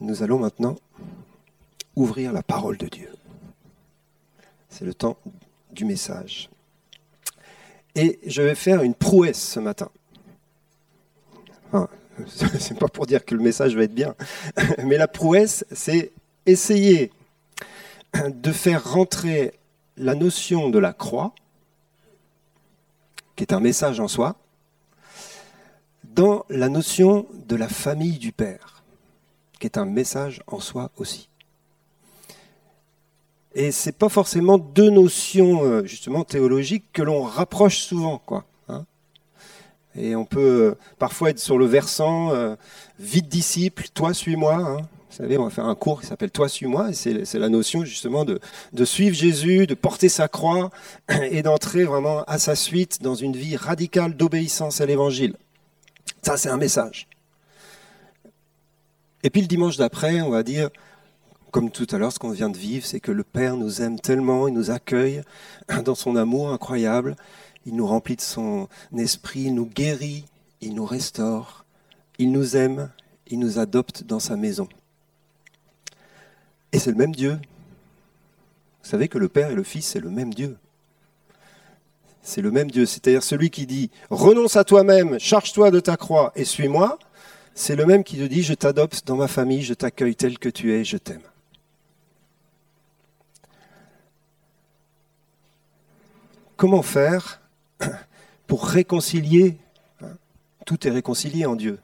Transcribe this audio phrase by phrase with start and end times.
[0.00, 0.76] nous allons maintenant
[1.94, 3.10] ouvrir la parole de Dieu.
[4.68, 5.16] C'est le temps
[5.72, 6.50] du message.
[7.94, 9.88] Et je vais faire une prouesse ce matin.
[11.68, 11.88] Enfin,
[12.58, 14.14] c'est pas pour dire que le message va être bien,
[14.84, 16.12] mais la prouesse, c'est
[16.44, 17.10] essayer
[18.24, 19.54] de faire rentrer
[19.96, 21.34] la notion de la croix,
[23.34, 24.36] qui est un message en soi,
[26.04, 28.75] dans la notion de la famille du Père,
[29.66, 31.28] est un message en soi aussi.
[33.54, 38.44] Et ce n'est pas forcément deux notions euh, justement théologiques que l'on rapproche souvent, quoi.
[38.68, 38.84] Hein.
[39.96, 42.54] Et on peut euh, parfois être sur le versant euh,
[42.98, 44.54] vite disciple, toi suis-moi.
[44.54, 44.76] Hein.
[45.10, 48.26] Vous savez, on va faire un cours qui s'appelle Toi suis-moi, c'est la notion justement
[48.26, 50.70] de suivre Jésus, de porter sa croix
[51.08, 55.34] et d'entrer vraiment à sa suite dans une vie radicale d'obéissance à l'Évangile.
[56.20, 57.08] Ça, c'est un message.
[59.22, 60.70] Et puis le dimanche d'après, on va dire,
[61.50, 63.98] comme tout à l'heure, ce qu'on vient de vivre, c'est que le Père nous aime
[63.98, 65.22] tellement, il nous accueille
[65.84, 67.16] dans son amour incroyable,
[67.64, 70.24] il nous remplit de son esprit, il nous guérit,
[70.60, 71.64] il nous restaure,
[72.18, 72.90] il nous aime,
[73.28, 74.68] il nous adopte dans sa maison.
[76.72, 77.32] Et c'est le même Dieu.
[78.82, 80.56] Vous savez que le Père et le Fils, c'est le même Dieu.
[82.22, 82.86] C'est le même Dieu.
[82.86, 86.98] C'est-à-dire celui qui dit renonce à toi-même, charge-toi de ta croix et suis-moi.
[87.58, 90.50] C'est le même qui te dit je t'adopte dans ma famille, je t'accueille tel que
[90.50, 91.22] tu es, je t'aime.
[96.58, 97.40] Comment faire
[98.46, 99.56] pour réconcilier
[100.02, 100.18] hein,
[100.66, 101.78] Tout est réconcilié en Dieu.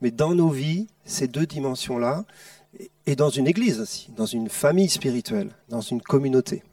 [0.00, 2.24] Mais dans nos vies, ces deux dimensions-là,
[3.06, 6.64] et dans une église aussi, dans une famille spirituelle, dans une communauté.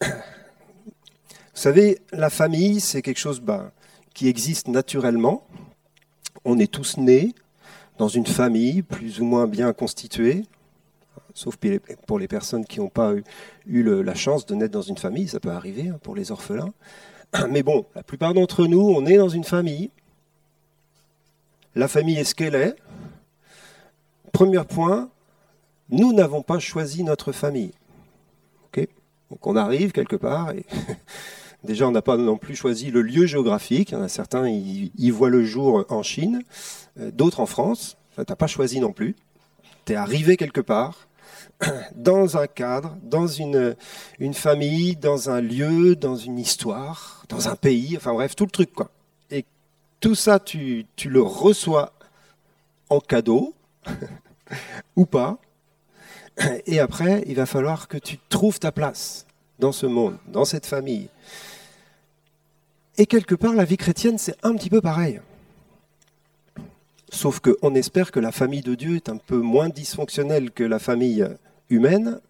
[0.00, 0.08] Vous
[1.52, 3.70] savez, la famille, c'est quelque chose ben,
[4.14, 5.46] qui existe naturellement.
[6.44, 7.34] On est tous nés
[7.98, 10.44] dans une famille plus ou moins bien constituée,
[11.34, 11.56] sauf
[12.06, 13.12] pour les personnes qui n'ont pas
[13.66, 16.72] eu, la chance de naître dans une famille, ça peut arriver hein, pour les orphelins.
[17.50, 19.90] Mais bon, la plupart d'entre nous, on est dans une famille.
[21.74, 22.76] La famille est ce qu'elle est,
[24.32, 25.10] Premier point,
[25.90, 27.72] nous n'avons pas choisi notre famille.
[29.30, 30.66] Donc on arrive quelque part et
[31.64, 33.92] déjà on n'a pas non plus choisi le lieu géographique.
[33.92, 36.42] Y certains, ils, voient le jour en Chine,
[36.98, 37.96] euh, d'autres en France.
[38.14, 39.16] Tu n'as pas choisi non plus.
[39.84, 41.08] Tu es arrivé quelque part,
[41.94, 43.74] dans un cadre, dans une,
[44.32, 48.70] famille, dans un lieu, dans une histoire, dans un pays, enfin bref, tout le truc.
[49.30, 49.44] Et
[50.00, 51.92] tout ça, tu, tu le reçois
[52.88, 53.54] en cadeau,
[54.96, 55.38] ou pas.
[56.66, 59.26] Et après, il va falloir que tu trouves ta place
[59.58, 61.08] dans ce monde, dans cette famille.
[62.98, 65.20] Et quelque part, la vie chrétienne, c'est un petit peu pareil.
[67.12, 70.78] Sauf qu'on espère que la famille de Dieu est un peu moins dysfonctionnelle que la
[70.78, 71.26] famille
[71.68, 72.20] humaine.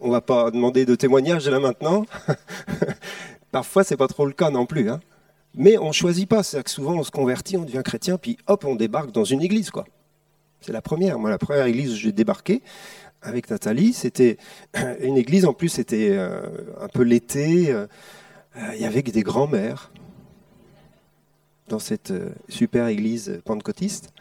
[0.00, 2.06] On ne va pas demander de témoignage là maintenant.
[3.52, 4.90] Parfois, c'est pas trop le cas non plus.
[4.90, 5.00] Hein.
[5.54, 6.42] Mais on ne choisit pas.
[6.42, 9.42] C'est-à-dire que souvent, on se convertit, on devient chrétien, puis hop, on débarque dans une
[9.42, 9.70] église.
[9.70, 9.84] quoi.
[10.60, 11.18] C'est la première.
[11.18, 12.62] Moi, la première église où j'ai débarqué
[13.20, 14.38] avec Nathalie, c'était
[15.00, 16.40] une église, en plus, c'était euh,
[16.80, 17.74] un peu l'été.
[18.56, 19.90] Euh, il y avait des grands-mères
[21.68, 24.12] dans cette euh, super église pentecôtiste.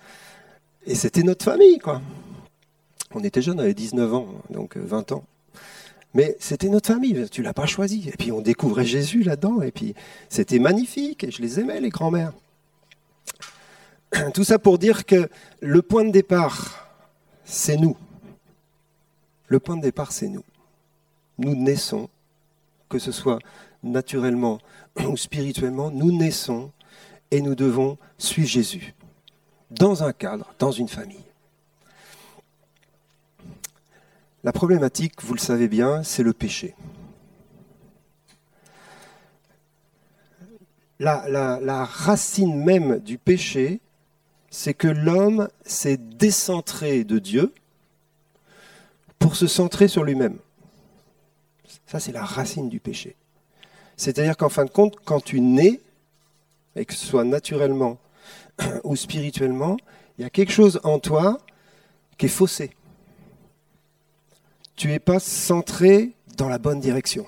[0.85, 2.01] Et c'était notre famille, quoi.
[3.13, 5.23] On était jeunes, on avait 19 ans, donc 20 ans.
[6.13, 8.09] Mais c'était notre famille, tu l'as pas choisi.
[8.09, 9.95] Et puis on découvrait Jésus là-dedans, et puis
[10.29, 12.33] c'était magnifique, et je les aimais, les grands-mères.
[14.33, 15.29] Tout ça pour dire que
[15.61, 16.89] le point de départ,
[17.43, 17.97] c'est nous.
[19.47, 20.43] Le point de départ, c'est nous.
[21.37, 22.09] Nous naissons,
[22.89, 23.39] que ce soit
[23.85, 24.59] naturellement
[24.99, 26.71] ou spirituellement, nous naissons
[27.31, 28.93] et nous devons suivre Jésus
[29.71, 31.23] dans un cadre, dans une famille.
[34.43, 36.75] La problématique, vous le savez bien, c'est le péché.
[40.99, 43.81] La, racine même du péché,
[44.49, 47.53] c'est que l'homme s'est décentré de Dieu
[49.19, 50.37] pour se centrer sur lui-même.
[51.87, 53.15] Ça, c'est la racine du péché.
[53.97, 55.81] C'est-à-dire qu'en fin de compte, quand tu nais,
[56.75, 57.97] et que ce soit naturellement
[58.83, 59.77] ou spirituellement,
[60.17, 61.37] il y a quelque chose en toi
[62.17, 62.71] qui est faussé
[64.75, 67.25] tu n'es pas centré dans la bonne direction.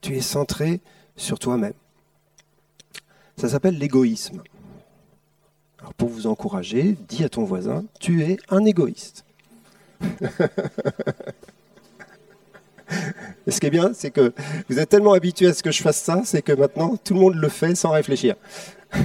[0.00, 0.80] Tu es centré
[1.16, 1.74] sur toi-même.
[3.36, 4.42] Ça s'appelle l'égoïsme.
[5.80, 9.24] Alors pour vous encourager, dis à ton voisin, tu es un égoïste.
[13.48, 14.34] Et ce qui est bien, c'est que
[14.68, 17.20] vous êtes tellement habitué à ce que je fasse ça, c'est que maintenant tout le
[17.20, 18.36] monde le fait sans réfléchir.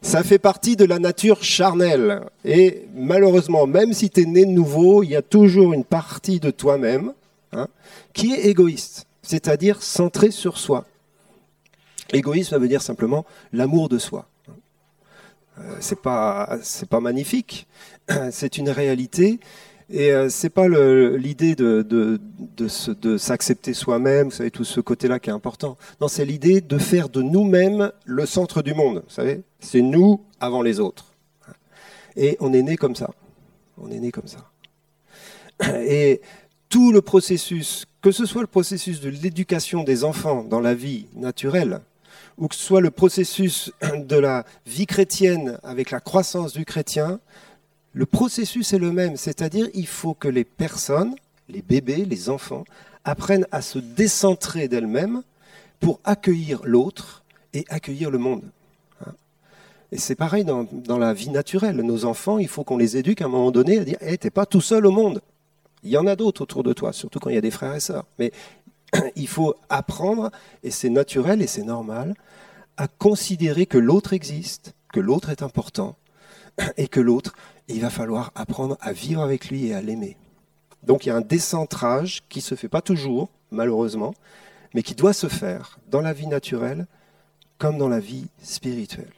[0.00, 2.22] Ça fait partie de la nature charnelle.
[2.44, 6.38] Et malheureusement, même si tu es né de nouveau, il y a toujours une partie
[6.38, 7.12] de toi-même
[7.52, 7.66] hein,
[8.12, 10.86] qui est égoïste, c'est-à-dire centrée sur soi.
[12.12, 14.26] Égoïsme, ça veut dire simplement l'amour de soi.
[15.58, 17.66] Euh, c'est pas magnifique,
[18.30, 19.40] c'est une réalité
[19.88, 22.18] et euh, c'est pas l'idée de,
[23.18, 25.76] s'accepter soi-même, vous savez, tout ce côté-là qui est important.
[26.00, 29.42] Non, c'est l'idée de faire de nous-mêmes le centre du monde, vous savez.
[29.60, 31.12] C'est nous avant les autres.
[32.16, 33.10] Et on est né comme ça.
[33.78, 34.50] On est né comme ça.
[35.80, 36.20] Et
[36.68, 41.06] tout le processus, que ce soit le processus de l'éducation des enfants dans la vie
[41.14, 41.80] naturelle,
[42.38, 47.20] ou que ce soit le processus de la vie chrétienne avec la croissance du chrétien,
[47.96, 51.14] le processus est le même, c'est-à-dire il faut que les personnes,
[51.48, 52.64] les bébés, les enfants,
[53.04, 55.22] apprennent à se décentrer d'elles-mêmes
[55.80, 58.42] pour accueillir l'autre et accueillir le monde.
[59.00, 59.12] Hein.
[59.92, 60.66] Et c'est pareil dans,
[60.98, 61.76] la vie naturelle.
[61.76, 64.28] Nos enfants, il faut qu'on les éduque à un moment donné à dire hey, t'es
[64.28, 65.22] pas tout seul au monde.
[65.82, 67.74] Il y en a d'autres autour de toi, surtout quand il y a des frères
[67.74, 68.04] et sœurs.
[68.18, 68.30] Mais
[69.16, 70.30] il faut apprendre,
[70.62, 72.14] et c'est naturel et c'est normal,
[72.76, 75.96] à considérer que l'autre existe, que l'autre est important,
[76.76, 77.34] et que l'autre,
[77.68, 80.16] il va falloir apprendre à vivre avec lui et à l'aimer.
[80.82, 84.14] Donc il y a un décentrage qui ne se fait pas toujours, malheureusement,
[84.74, 86.86] mais qui doit se faire dans la vie naturelle
[87.58, 89.12] comme dans la vie spirituelle.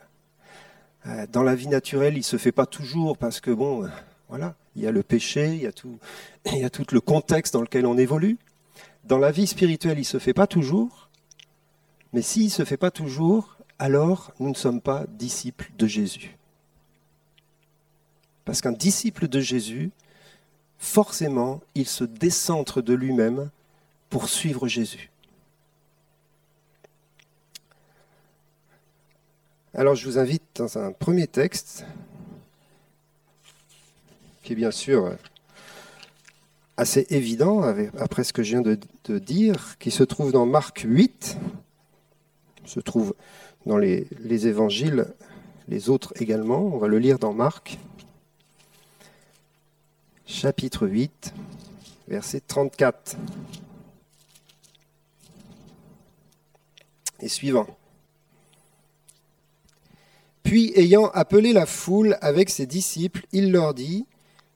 [1.06, 3.89] Euh, dans la vie naturelle, il ne se fait pas toujours parce que, bon, euh,
[4.29, 5.99] voilà, il y a le péché, il y a, tout,
[6.47, 8.39] il y a tout le contexte dans lequel on évolue.
[9.05, 11.09] Dans la vie spirituelle, il ne se fait pas toujours,
[12.12, 16.38] mais s'il ne se fait pas toujours, alors nous ne sommes pas disciples de Jésus.
[18.49, 19.91] Parce qu'un disciple de Jésus,
[20.79, 23.50] forcément, il se décentre de lui-même
[24.09, 25.11] pour suivre Jésus.
[29.75, 31.85] Alors je vous invite dans un premier texte,
[34.43, 35.15] qui est bien sûr
[36.79, 37.61] assez évident
[37.99, 41.37] après ce que je viens de, dire, qui se trouve dans Marc 8,
[42.65, 43.15] se trouve
[43.67, 45.05] dans les, les évangiles,
[45.69, 47.79] les autres également, on va le lire dans Marc
[50.29, 51.33] chapitre 8,
[52.07, 53.17] verset 34
[57.21, 57.67] et suivant.
[60.43, 64.07] Puis, ayant appelé la foule avec ses disciples, il leur dit,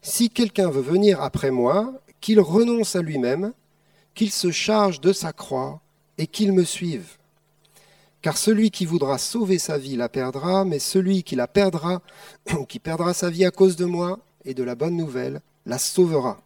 [0.03, 3.55] Si quelqu'un veut venir après moi, qu'il renonce à lui-même,
[4.15, 5.81] qu'il se charge de sa croix
[6.19, 7.17] et qu'il me suive.
[8.21, 12.03] Car celui qui voudra sauver sa vie la perdra, mais celui qui la perdra,
[12.69, 16.43] qui perdra sa vie à cause de moi et de la bonne nouvelle, la sauvera.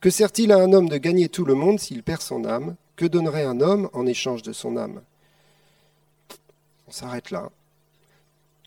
[0.00, 2.76] Que sert-il à un homme de gagner tout le monde s'il perd son âme?
[2.96, 5.02] Que donnerait un homme en échange de son âme?
[6.88, 7.50] On s'arrête là.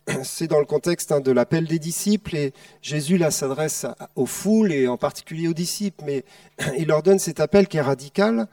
[0.22, 2.52] C'est dans le contexte hein, de l'appel des disciples et
[2.82, 6.24] Jésus là s'adresse aux foules et en particulier aux disciples, mais
[6.78, 8.46] il leur donne cet appel qui est radical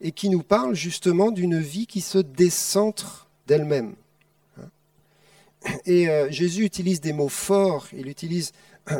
[0.00, 3.94] et qui nous parle justement d'une vie qui se décentre d'elle-même.
[5.86, 8.52] Et euh, Jésus utilise des mots forts, il utilise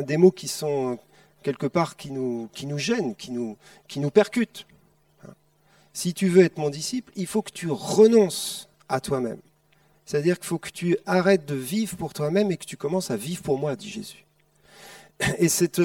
[0.07, 0.99] des mots qui sont
[1.45, 4.67] quelque part qui nous, gêne, qui nous, percute.
[5.93, 9.39] Si tu veux être mon disciple, il faut que tu renonces à toi-même.
[10.07, 13.17] C'est-à-dire qu'il faut que tu arrêtes de vivre pour toi-même et que tu commences à
[13.17, 14.25] vivre pour moi, dit Jésus.
[15.39, 15.81] Et cette,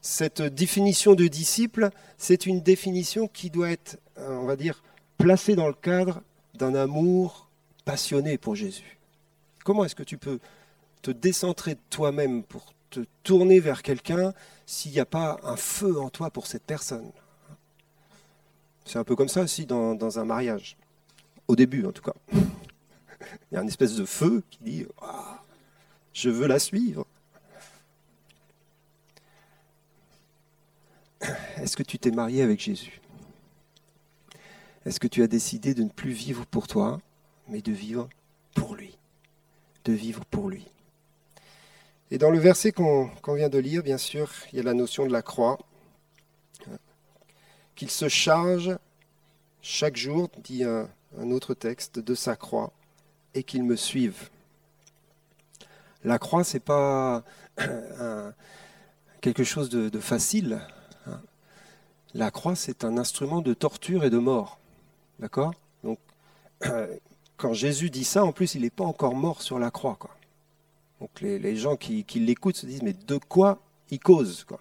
[0.00, 4.82] cette définition de disciple, c'est une définition qui doit être, on va dire,
[5.18, 6.22] placée dans le cadre
[6.54, 7.48] d'un amour
[7.84, 8.98] passionné pour Jésus.
[9.64, 10.40] Comment est-ce que tu peux
[11.02, 14.32] te décentrer de toi-même pour te tourner vers quelqu'un
[14.72, 17.12] s'il n'y a pas un feu en toi pour cette personne.
[18.86, 20.78] C'est un peu comme ça aussi dans, un mariage.
[21.46, 22.14] Au début, en tout cas.
[22.32, 25.44] Il y a une espèce de feu qui dit ah,
[26.14, 27.06] Je veux la suivre.
[31.56, 33.02] Est-ce que tu t'es marié avec Jésus?
[34.86, 36.98] Est-ce que tu as décidé de ne plus vivre pour toi,
[37.46, 38.08] mais de vivre
[38.54, 38.96] pour lui?
[39.84, 40.66] De vivre pour lui.
[42.12, 45.06] Et dans le verset qu'on vient de lire, bien sûr, il y a la notion
[45.06, 45.58] de la croix.
[47.74, 48.76] Qu'il se charge
[49.62, 50.90] chaque jour, dit un,
[51.30, 52.70] autre texte, de sa croix
[53.32, 54.28] et qu'il me suive.
[56.04, 57.24] La croix, ce n'est pas
[59.22, 60.60] quelque chose de, facile.
[61.06, 61.18] Hein.
[62.12, 64.58] La croix, c'est un instrument de torture et de mort.
[65.18, 65.54] D'accord?
[65.82, 65.98] Donc,
[67.38, 69.96] quand Jésus dit ça, en plus, il n'est pas encore mort sur la croix.
[69.98, 70.14] Quoi.
[71.02, 73.58] Donc les, gens qui, l'écoutent se disent mais de quoi
[73.90, 74.60] il cause quoi?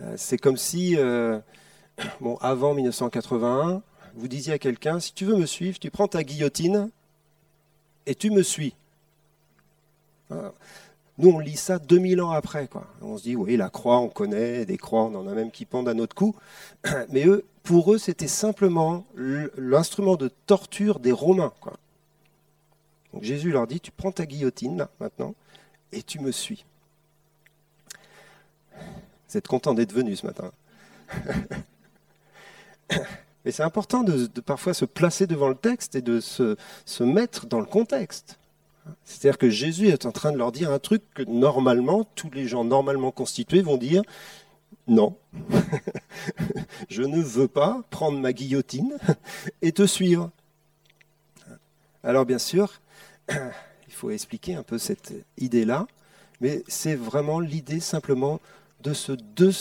[0.00, 1.40] Euh, C'est comme si, euh,
[2.40, 3.82] avant 1981,
[4.14, 6.90] vous disiez à quelqu'un si tu veux me suivre, tu prends ta guillotine
[8.06, 8.76] et tu me suis.
[10.30, 12.68] Nous, on lit ça 2000 ans après.
[12.68, 12.86] Quoi.
[13.02, 15.64] On se dit, oui, la croix, on connaît, des croix, on en a même qui
[15.64, 16.36] pendent à notre cou.
[17.10, 17.24] Mais
[17.64, 19.06] pour eux, c'était simplement
[19.56, 21.52] l'instrument de torture des Romains.
[23.20, 25.34] Jésus leur dit, tu prends ta guillotine, là, maintenant,
[25.92, 26.64] et tu me suis.
[29.28, 30.52] Vous êtes content d'être venu ce matin.
[33.44, 37.46] Mais c'est important de, parfois se placer devant le texte et de se, se mettre
[37.46, 38.38] dans le contexte.
[39.04, 42.46] C'est-à-dire que Jésus est en train de leur dire un truc que normalement, tous les
[42.46, 44.02] gens normalement constitués vont dire
[44.86, 45.16] non,
[46.88, 48.96] je ne veux pas prendre ma guillotine
[49.60, 50.30] et te suivre.
[52.02, 52.80] Alors bien sûr,
[53.28, 55.86] il faut expliquer un peu cette idée-là,
[56.40, 58.40] mais c'est vraiment l'idée simplement
[58.80, 59.12] de se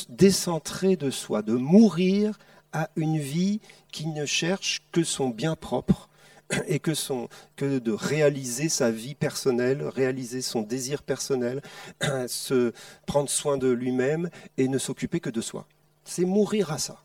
[0.10, 2.38] décentrer de soi, de mourir
[2.72, 3.60] à une vie
[3.92, 6.10] qui ne cherche que son bien propre
[6.68, 11.62] et que, de réaliser sa vie personnelle, réaliser son désir personnel,
[12.28, 12.74] se
[13.06, 15.66] prendre soin de lui-même et ne s'occuper que de soi.
[16.06, 17.04] C'est mourir à ça.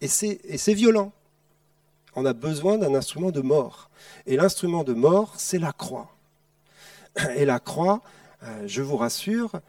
[0.00, 1.12] Et c'est violent.
[2.16, 3.90] On a besoin d'un instrument de mort.
[4.26, 6.10] Et l'instrument de mort, c'est la croix.
[7.36, 8.02] Et la croix,
[8.42, 9.60] euh, je vous rassure,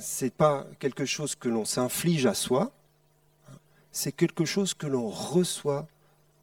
[0.00, 2.70] c'est pas quelque chose que l'on s'inflige à soi,
[3.90, 5.86] c'est quelque chose que l'on reçoit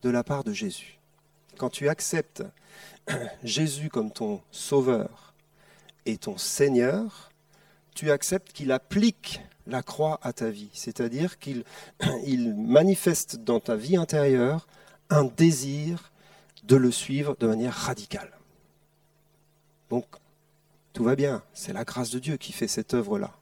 [0.03, 1.00] de la part de Jésus.
[1.58, 2.44] Quand tu acceptes
[3.44, 5.34] Jésus comme ton sauveur
[6.06, 7.32] et ton Seigneur,
[7.96, 11.63] tu acceptes qu'il applique la croix à ta vie, c'est-à-dire qu'il
[12.25, 14.68] il manifeste dans ta vie intérieure
[15.10, 16.12] un désir
[16.63, 18.32] de le suivre de manière radicale.
[19.89, 20.06] Donc,
[20.94, 23.34] tout va bien, c'est la grâce de Dieu qui fait cette œuvre-là.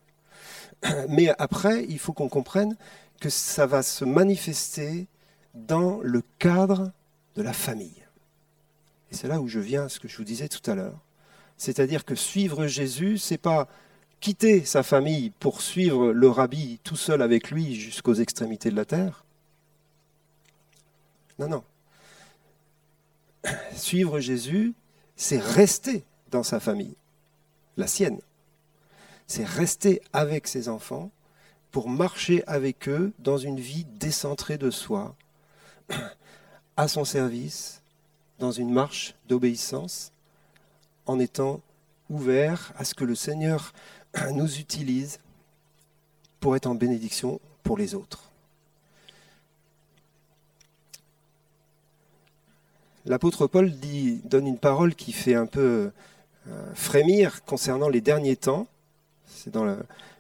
[1.10, 2.76] Mais après, il faut qu'on comprenne
[3.20, 5.08] que ça va se manifester
[5.54, 6.92] dans le cadre
[7.36, 8.06] de la famille.
[9.12, 11.00] Et c'est là où je viens à ce que je vous disais tout à l'heure.
[11.58, 13.68] C'est-à-dire que suivre Jésus, c'est pas
[14.20, 18.86] quitter sa famille pour suivre le rabbi tout seul avec lui jusqu'aux extrémités de la
[18.86, 19.26] terre.
[21.40, 21.64] Non, non.
[23.76, 24.74] Suivre Jésus,
[25.16, 26.96] c'est rester dans sa famille,
[27.78, 28.20] la sienne.
[29.28, 31.12] C'est rester avec ses enfants
[31.72, 35.16] pour marcher avec eux dans une vie décentrée de soi,
[36.78, 37.82] à son service,
[38.40, 40.12] dans une marche d'obéissance,
[41.06, 41.62] en étant
[42.10, 43.74] ouvert à ce que le Seigneur
[44.34, 45.20] nous utilise
[46.40, 48.27] pour être en bénédiction pour les autres.
[53.08, 53.72] L'apôtre Paul
[54.26, 55.92] donne une parole qui fait un peu
[56.50, 58.68] euh, frémir concernant les derniers temps.
[59.26, 59.66] C'est dans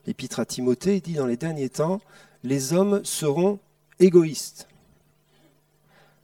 [0.05, 1.99] l'épître à Timothée, il dit dans les derniers temps,
[2.45, 3.59] les hommes seront
[3.99, 4.69] égoïstes.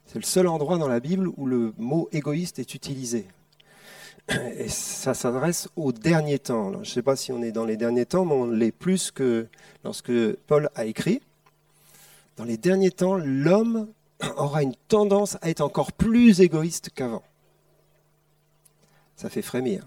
[0.06, 3.26] C'est le seul endroit dans la Bible où le mot égoïste est utilisé.
[4.56, 6.72] Et ça s'adresse aux derniers temps.
[6.72, 9.10] je ne sais pas si on est dans les derniers temps, mais on l'est plus
[9.10, 9.48] que
[9.84, 10.12] lorsque
[10.46, 11.20] Paul a écrit.
[12.38, 13.88] Dans les derniers temps, l'homme
[14.36, 17.22] aura une tendance à être encore plus égoïste qu'avant.
[19.16, 19.86] Ça fait frémir.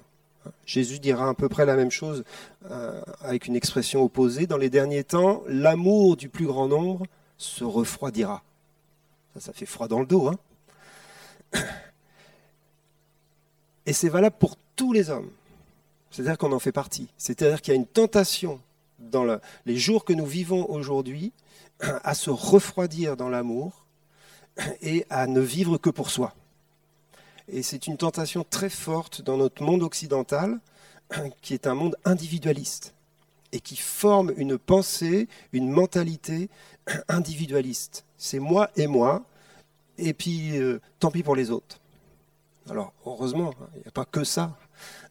[0.65, 2.24] Jésus dira à peu près la même chose
[2.70, 4.48] euh, avec une expression opposée.
[4.48, 7.06] Dans les derniers temps, l'amour du plus grand nombre
[7.38, 8.44] se refroidira.
[9.38, 10.29] Ça, fait froid dans le dos.
[10.29, 10.39] Hein
[13.86, 15.29] Et c'est valable pour tous les hommes.
[16.10, 17.10] C'est-à-dire qu'on en fait partie.
[17.17, 18.60] C'est-à-dire qu'il y a une tentation
[19.00, 21.32] dans les jours que nous vivons aujourd'hui
[21.79, 23.86] à se refroidir dans l'amour
[24.82, 26.34] et à ne vivre que pour soi.
[27.50, 30.60] Et c'est une tentation très forte dans notre monde occidental,
[31.42, 32.94] qui est un monde individualiste,
[33.52, 36.50] et qui forme une pensée, une mentalité
[37.08, 38.06] individualiste.
[38.18, 39.24] C'est moi et moi,
[39.98, 41.80] et puis euh, tant pis pour les autres.
[42.70, 44.58] Alors heureusement, hein, il n'y a pas que ça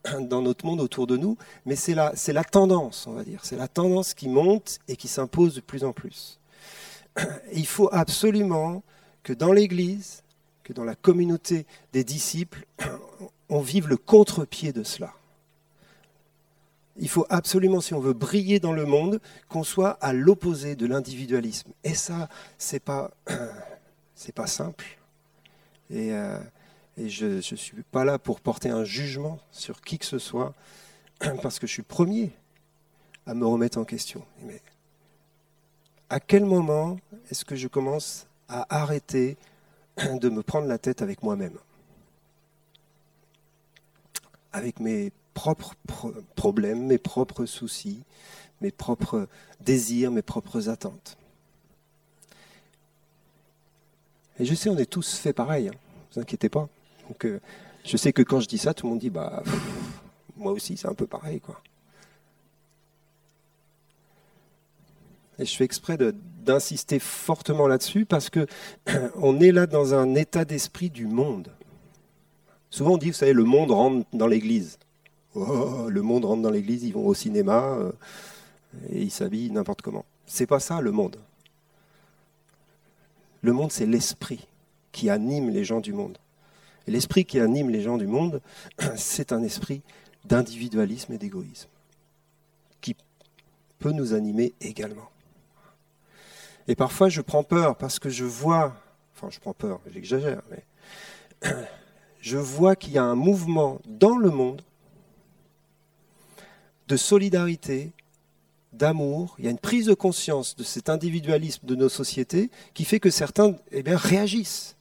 [0.21, 3.41] dans notre monde autour de nous, mais c'est la, c'est la tendance, on va dire.
[3.45, 6.39] C'est la tendance qui monte et qui s'impose de plus en plus.
[7.55, 8.83] Il faut absolument
[9.27, 10.23] que dans l'Église,
[10.63, 12.65] que dans la communauté des disciples,
[13.49, 15.13] on vive le contre-pied de cela.
[16.97, 20.87] Il faut absolument, si on veut briller dans le monde, qu'on soit à l'opposé de
[20.87, 21.73] l'individualisme.
[21.83, 23.11] Et ça, c'est pas,
[24.15, 24.97] c'est pas simple.
[25.91, 26.39] Et, euh,
[26.97, 30.55] je ne suis pas là pour porter un jugement sur qui que ce soit,
[31.43, 32.31] parce que je suis premier
[33.27, 34.25] à me remettre en question.
[34.45, 34.63] Mais
[36.11, 36.97] à quel moment
[37.29, 39.37] est-ce que je commence à arrêter
[39.97, 41.57] de me prendre la tête avec moi-même
[44.53, 45.75] Avec mes propres
[46.35, 48.03] problèmes, mes propres soucis,
[48.61, 49.29] mes propres
[49.61, 51.19] désirs, mes propres attentes.
[54.39, 55.75] Et je sais, on est tous fait pareil, ne hein.
[56.13, 56.69] vous inquiétez pas.
[57.09, 57.41] Donc, euh,
[57.85, 59.43] je sais que quand je dis ça, tout le monde dit, bah,
[60.37, 61.61] moi aussi, c'est un peu pareil, quoi.
[65.39, 65.99] Et je fais exprès
[66.47, 68.47] d'insister fortement là-dessus parce que
[69.17, 71.51] on est là dans un état d'esprit du monde.
[72.71, 74.79] Souvent on dit, vous savez, le monde rentre dans l'église.
[75.35, 77.93] Oh, le monde rentre dans l'église, ils vont au cinéma euh,
[78.91, 80.07] et ils s'habillent n'importe comment.
[80.25, 81.17] C'est pas ça le monde.
[83.43, 84.47] Le monde, c'est l'esprit
[84.93, 86.19] qui anime les gens du monde.
[86.87, 88.41] Et l'esprit qui anime les gens du monde,
[88.97, 89.83] c'est un esprit
[90.25, 91.69] d'individualisme et d'égoïsme
[92.81, 92.97] qui
[93.79, 95.11] peut nous animer également.
[96.69, 98.77] Et parfois, je prends peur parce que je vois,
[99.15, 101.51] enfin, je prends peur, j'exagère, mais
[102.21, 104.63] je vois qu'il y a un mouvement dans le monde
[106.89, 107.93] de solidarité,
[108.73, 112.85] d'amour, il y a une prise de conscience de cet individualisme de nos sociétés qui
[112.85, 114.77] fait que certains eh bien, réagissent.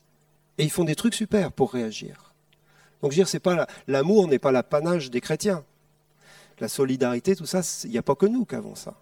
[0.58, 2.34] Et ils font des trucs super pour réagir.
[3.02, 5.64] Donc je veux dire, c'est pas l'amour n'est pas l'apanage des chrétiens.
[6.60, 8.96] La solidarité, tout ça, il n'y a pas que nous qui avons ça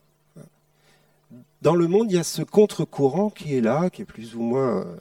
[1.63, 4.41] dans le monde, il y a ce contre-courant qui est là, qui est plus ou
[4.41, 4.95] moins euh,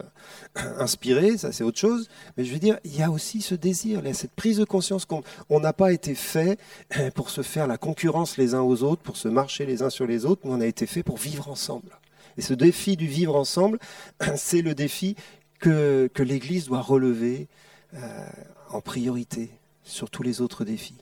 [0.79, 2.09] inspiré, ça c'est autre chose.
[2.37, 5.61] Mais je veux dire, il y a aussi ce désir, cette prise de conscience qu'on
[5.61, 6.61] n'a pas été fait
[7.17, 10.07] pour se faire la concurrence les uns aux autres, pour se marcher les uns sur
[10.07, 11.99] les autres, mais on a été fait pour vivre ensemble.
[12.39, 13.81] Et ce défi du vivre ensemble,
[14.37, 15.17] c'est le défi
[15.59, 17.49] que, l'Église doit relever
[17.95, 18.29] euh,
[18.71, 19.51] en priorité
[19.83, 20.95] sur tous les autres défis.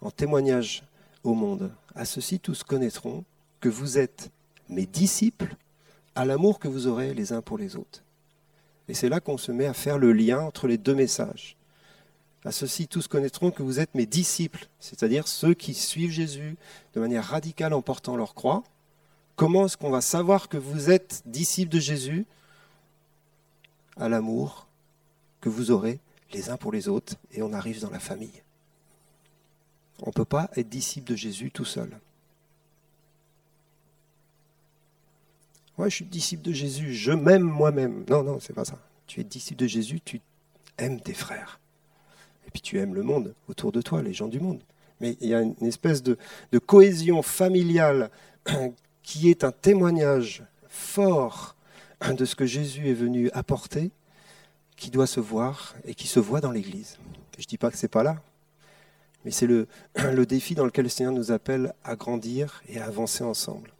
[0.00, 0.82] En témoignage
[1.22, 3.24] au monde, à ceci tous connaîtront
[3.60, 4.30] que vous êtes
[4.68, 5.56] mes disciples
[6.14, 8.02] à l'amour que vous aurez les uns pour les autres.
[8.88, 11.56] Et c'est là qu'on se met à faire le lien entre les deux messages.
[12.44, 16.56] À ceci, tous connaîtront que vous êtes mes disciples, c'est-à-dire ceux qui suivent Jésus
[16.94, 18.64] de manière radicale en portant leur croix.
[19.36, 22.26] Comment est-ce qu'on va savoir que vous êtes disciples de Jésus
[23.96, 24.66] À l'amour
[25.40, 26.00] que vous aurez
[26.32, 28.42] les uns pour les autres, et on arrive dans la famille.
[30.02, 31.90] On ne peut pas être disciple de Jésus tout seul.
[35.80, 38.04] Moi, je suis disciple de Jésus, je m'aime moi-même.
[38.06, 38.76] Non, non, c'est pas ça.
[39.06, 40.20] Tu es disciple de Jésus, tu
[40.76, 41.58] aimes tes frères.
[42.46, 44.60] Et puis tu aimes le monde autour de toi, les gens du monde.
[45.00, 46.18] Mais il y a une espèce de,
[46.66, 48.10] cohésion familiale
[49.02, 51.56] qui est un témoignage fort
[52.06, 53.90] de ce que Jésus est venu apporter,
[54.76, 56.98] qui doit se voir et qui se voit dans l'Église.
[57.38, 58.20] Je ne dis pas que ce n'est pas là,
[59.24, 63.24] mais c'est le défi dans lequel le Seigneur nous appelle à grandir et à avancer
[63.24, 63.72] ensemble.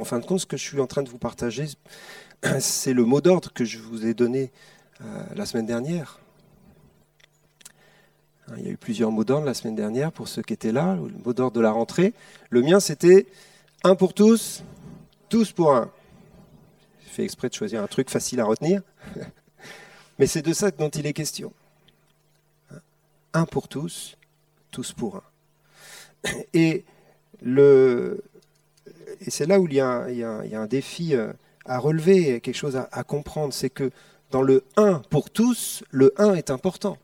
[0.00, 1.66] En fin de compte, ce que je suis en train de vous partager,
[2.58, 4.50] c'est le mot d'ordre que je vous ai donné
[5.02, 5.04] euh,
[5.36, 6.18] la semaine dernière.
[8.48, 10.72] Hein, il y a eu plusieurs mots d'ordre la semaine dernière pour ceux qui étaient
[10.72, 12.14] là, le mot d'ordre de la rentrée.
[12.48, 13.26] Le mien, c'était
[13.84, 14.64] un pour tous,
[15.28, 15.90] tous pour un.
[17.02, 18.80] J'ai fait exprès de choisir un truc facile à retenir,
[20.18, 21.52] mais c'est de ça dont il est question.
[23.34, 24.16] Un pour tous,
[24.70, 25.22] tous pour un.
[26.54, 26.86] Et
[27.42, 28.22] le,
[29.20, 31.32] et c'est là où il y, a, un défi euh,
[31.66, 33.90] à relever, quelque chose à, comprendre, c'est que
[34.30, 36.96] dans le 1 pour tous, le 1 est important.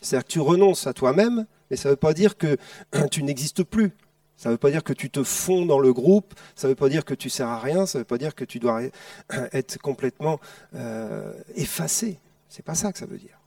[0.00, 2.56] C'est-à-dire que tu renonces à toi-même, mais ça ne veut pas dire que
[3.10, 3.92] tu n'existes plus.
[4.36, 6.76] Ça ne veut pas dire que tu te fonds dans le groupe, ça ne veut
[6.76, 8.82] pas dire que tu sers à rien, ça ne veut pas dire que tu dois
[9.52, 10.38] être complètement
[10.76, 12.20] euh, effacé.
[12.48, 13.38] C'est pas ça que ça veut dire.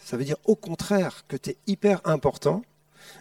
[0.00, 2.62] Ça veut dire au contraire que tu es hyper important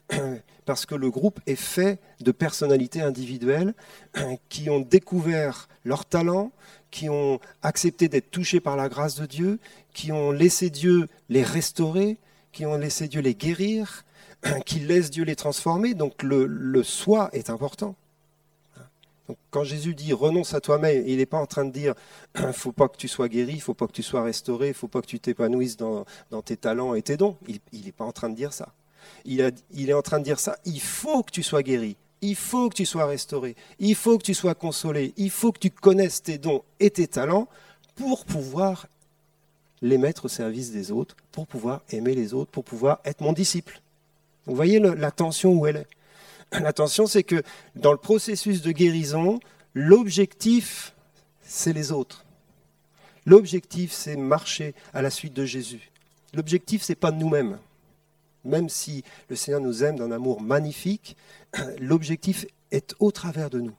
[0.69, 3.73] parce que le groupe est fait de personnalités individuelles
[4.49, 6.51] qui ont découvert leur talent,
[6.91, 9.58] qui ont accepté d'être touchés par la grâce de Dieu,
[9.95, 12.19] qui ont laissé Dieu les restaurer,
[12.51, 14.05] qui ont laissé Dieu les guérir,
[14.67, 15.95] qui laissent Dieu les transformer.
[15.95, 17.95] Donc le, soi est important.
[19.49, 21.95] quand Jésus dit renonce à toi-même, il n'est pas en train de dire
[22.36, 24.21] il ne faut pas que tu sois guéri, il ne faut pas que tu sois
[24.21, 26.05] restauré, il ne faut pas que tu t'épanouisses dans,
[26.45, 27.38] tes talents et tes dons.
[27.47, 28.71] Il n'est pas en train de dire ça
[29.25, 30.57] il, est en train de dire ça.
[30.65, 31.95] Il faut que tu sois guéri.
[32.21, 33.55] Il faut que tu sois restauré.
[33.79, 35.13] Il faut que tu sois consolé.
[35.17, 37.47] Il faut que tu connaisses tes dons et tes talents
[37.95, 38.87] pour pouvoir
[39.81, 43.33] les mettre au service des autres, pour pouvoir aimer les autres, pour pouvoir être mon
[43.33, 43.81] disciple.
[44.45, 45.87] Vous voyez la tension où elle est.
[46.59, 47.43] La tension, c'est que
[47.75, 49.39] dans le processus de guérison,
[49.75, 50.95] l'objectif,
[51.43, 52.25] c'est les autres.
[53.27, 55.91] L'objectif, c'est marcher à la suite de Jésus.
[56.33, 57.59] L'objectif, c'est pas nous-mêmes
[58.49, 61.15] même si le Seigneur nous aime d'un amour magnifique,
[61.79, 63.75] l'objectif est au travers de nous.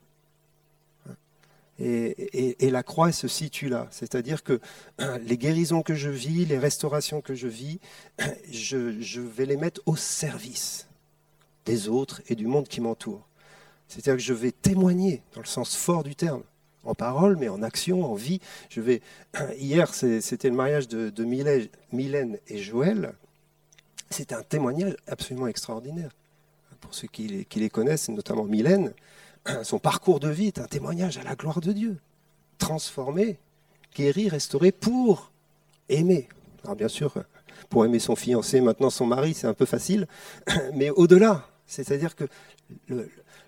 [1.83, 3.89] Et, la croix se situe là.
[3.91, 4.61] C'est-à-dire que
[5.25, 7.81] les guérisons que je vis, les restaurations que je vis,
[8.51, 10.87] je, vais les mettre au service
[11.65, 13.27] des autres et du monde qui m'entoure.
[13.89, 16.43] C'est-à-dire que je vais témoigner, dans le sens fort du terme,
[16.85, 18.41] en parole, mais en action, en vie.
[18.69, 19.03] Je vais.
[19.59, 23.15] Hier, c'était le mariage de, de Mylène et Joël.
[24.11, 26.11] C'est un témoignage absolument extraordinaire.
[26.81, 28.93] Pour ceux qui les, qui les connaissent, notamment Mylène,
[29.63, 31.97] son parcours de vie est un témoignage à la gloire de Dieu.
[32.59, 33.39] Transformé,
[33.95, 35.31] guéri, restauré pour
[35.89, 36.29] aimer.
[36.65, 37.15] Alors bien sûr,
[37.69, 40.07] pour aimer son fiancé, maintenant son mari, c'est un peu facile,
[40.75, 42.25] mais au-delà, c'est-à-dire que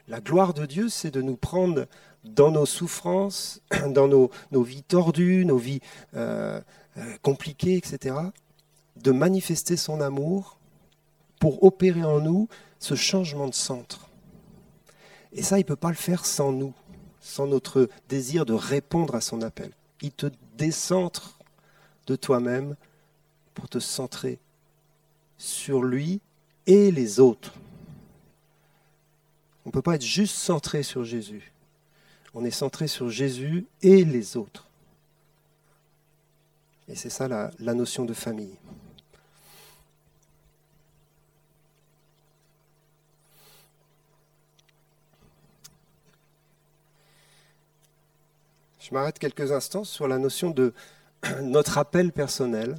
[0.09, 1.87] la gloire de Dieu, c'est de nous prendre
[2.25, 4.31] dans nos souffrances, dans nos,
[4.62, 5.81] vies tordues, nos vies
[6.14, 6.61] euh,
[6.98, 8.14] euh, compliquées, etc.,
[8.96, 10.59] de manifester son amour
[11.40, 14.09] pour opérer en nous ce changement de centre.
[15.33, 16.74] Et ça, il ne peut pas le faire sans nous,
[17.20, 19.72] sans notre désir de répondre à son appel.
[20.02, 20.26] Il te
[20.57, 21.38] décentre
[22.07, 22.76] de toi-même
[23.55, 24.38] pour te centrer
[25.38, 26.20] sur lui
[26.66, 27.55] et les autres.
[29.64, 31.52] On ne peut pas être juste centré sur Jésus.
[32.35, 34.66] On est centré sur Jésus et les autres.
[36.88, 38.57] Et c'est ça la, la, notion de famille.
[48.92, 50.74] Je m'arrête quelques instants sur la notion de
[51.40, 52.74] notre appel personnel,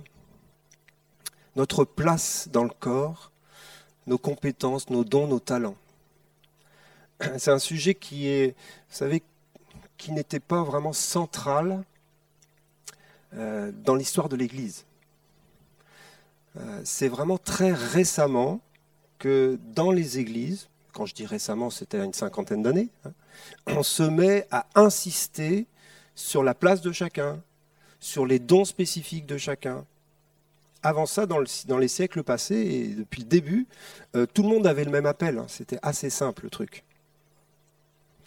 [1.56, 3.32] notre place dans le corps,
[4.06, 5.76] nos compétences, nos dons, nos talents.
[7.40, 8.50] C'est un sujet qui est,
[8.90, 9.24] vous savez,
[9.98, 11.84] qui n'était pas vraiment central
[13.34, 14.86] euh, dans l'histoire de l'Église.
[16.58, 18.62] Euh, c'est vraiment très récemment
[19.18, 23.14] que dans les églises, quand je dis récemment, c'était une cinquantaine d'années, hein,
[23.66, 25.66] on se met à insister
[26.16, 27.42] sur la place de chacun,
[28.00, 29.86] sur les dons spécifiques de chacun.
[30.82, 33.68] Avant ça, dans, les siècles passés, et depuis le début,
[34.16, 35.38] euh, tout le monde avait le même appel.
[35.38, 35.46] Hein.
[35.48, 36.84] C'était assez simple le truc.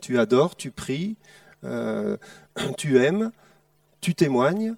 [0.01, 1.17] Tu adores, tu pries,
[1.65, 2.17] euh,
[2.79, 3.31] tu aimes,
[4.01, 4.75] tu témoignes.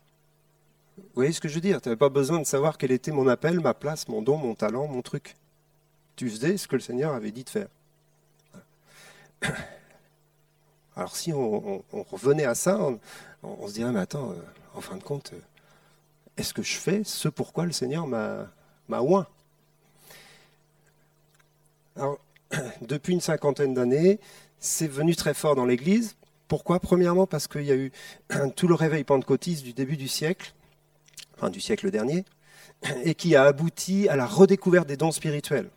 [0.96, 1.80] Vous voyez ce que je veux dire?
[1.80, 4.56] Tu n'avais pas besoin de savoir quel était mon appel, ma place, mon don, mon
[4.56, 5.36] talent, mon truc.
[6.16, 7.68] Tu faisais ce que le Seigneur avait dit de faire.
[10.98, 12.76] Alors si on, revenait à ça,
[13.44, 14.34] on, se dirait, mais attends, euh,
[14.74, 15.40] en fin de compte, euh,
[16.36, 18.48] est-ce que je fais ce pourquoi le Seigneur m'a
[18.90, 19.28] oint?
[21.94, 22.18] Alors,
[22.82, 24.18] depuis une cinquantaine d'années,
[24.58, 26.16] c'est venu très fort dans l'Église.
[26.48, 26.80] Pourquoi?
[26.80, 27.92] Premièrement parce qu'il y a eu
[28.56, 30.52] tout le réveil pentecôtiste du début du siècle,
[31.36, 32.24] enfin du siècle dernier,
[33.04, 35.70] et qui a abouti à la redécouverte des dons spirituels.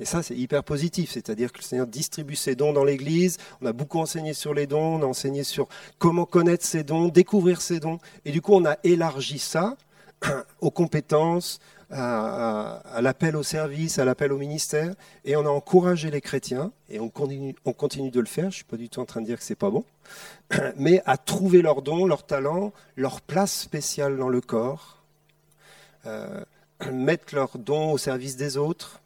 [0.00, 3.36] Et ça, c'est hyper positif, c'est-à-dire que le Seigneur distribue ses dons dans l'Église.
[3.60, 7.08] On a beaucoup enseigné sur les dons, on a enseigné sur comment connaître ses dons,
[7.08, 7.98] découvrir ses dons.
[8.24, 9.76] Et du coup, on a élargi ça
[10.62, 11.60] aux compétences,
[11.90, 16.98] à, l'appel au service, à l'appel au ministère, et on a encouragé les chrétiens, et
[16.98, 19.20] on continue, on continue de le faire, je ne suis pas du tout en train
[19.20, 19.84] de dire que ce n'est pas bon,
[20.76, 25.02] mais à trouver leurs dons, leurs talents, leur place spéciale dans le corps,
[26.06, 26.44] euh,
[26.92, 29.00] mettre leurs dons au service des autres.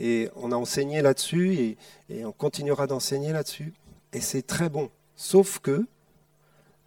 [0.00, 1.76] Et on a enseigné là-dessus
[2.08, 3.74] et, on continuera d'enseigner là-dessus.
[4.14, 4.90] Et c'est très bon.
[5.14, 5.86] Sauf que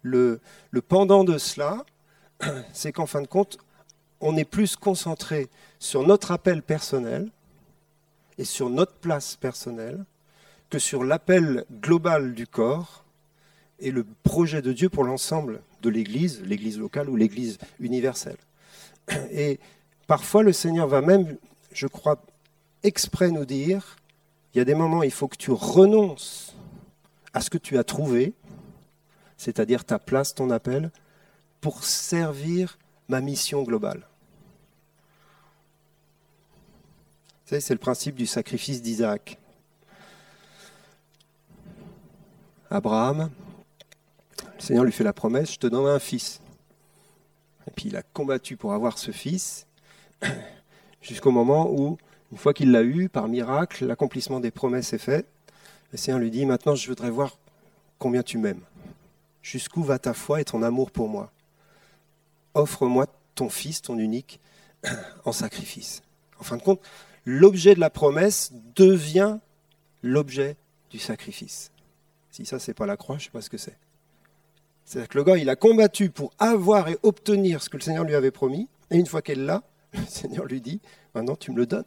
[0.02, 0.40] le,
[0.88, 1.84] pendant de cela,
[2.72, 3.58] c'est qu'en fin de compte,
[4.20, 5.48] on est plus concentré
[5.78, 7.30] sur notre appel personnel
[8.36, 10.04] et sur notre place personnelle
[10.68, 13.04] que sur l'appel global du corps
[13.78, 18.38] et le projet de Dieu pour l'ensemble de l'Église, l'Église locale ou l'Église universelle.
[19.30, 19.60] Et
[20.06, 21.36] parfois le Seigneur va même,
[21.72, 22.18] je crois,
[22.84, 23.96] exprès nous dire,
[24.54, 26.54] il y a des moments il faut que tu renonces
[27.32, 28.32] à ce que tu as trouvé,
[29.36, 30.92] c'est-à-dire ta place, ton appel,
[31.60, 34.06] pour servir ma mission globale.
[37.46, 39.38] C'est le principe du sacrifice d'Isaac.
[42.70, 43.30] Abraham,
[44.56, 46.40] le Seigneur lui fait la promesse, je te donne un fils.
[47.68, 49.66] Et puis il a combattu pour avoir ce fils
[51.00, 51.96] jusqu'au moment où
[52.34, 55.24] une fois qu'il l'a eu, par miracle, l'accomplissement des promesses est fait.
[55.92, 57.38] Le Seigneur lui dit, maintenant je voudrais voir
[58.00, 58.62] combien tu m'aimes.
[59.40, 61.30] Jusqu'où va ta foi et ton amour pour moi?
[62.54, 64.40] Offre-moi ton fils, ton unique,
[65.24, 66.02] en sacrifice.
[66.40, 66.80] En fin de compte,
[67.24, 69.38] l'objet de la promesse devient
[70.02, 70.56] l'objet
[70.90, 71.70] du sacrifice.
[72.32, 73.78] Si ça, c'est pas la croix, je ne sais pas ce que c'est.
[74.84, 78.02] C'est-à-dire que le gars, il a combattu pour avoir et obtenir ce que le Seigneur
[78.02, 80.80] lui avait promis, et une fois qu'elle l'a, le Seigneur lui dit,
[81.14, 81.84] maintenant tu me le donnes.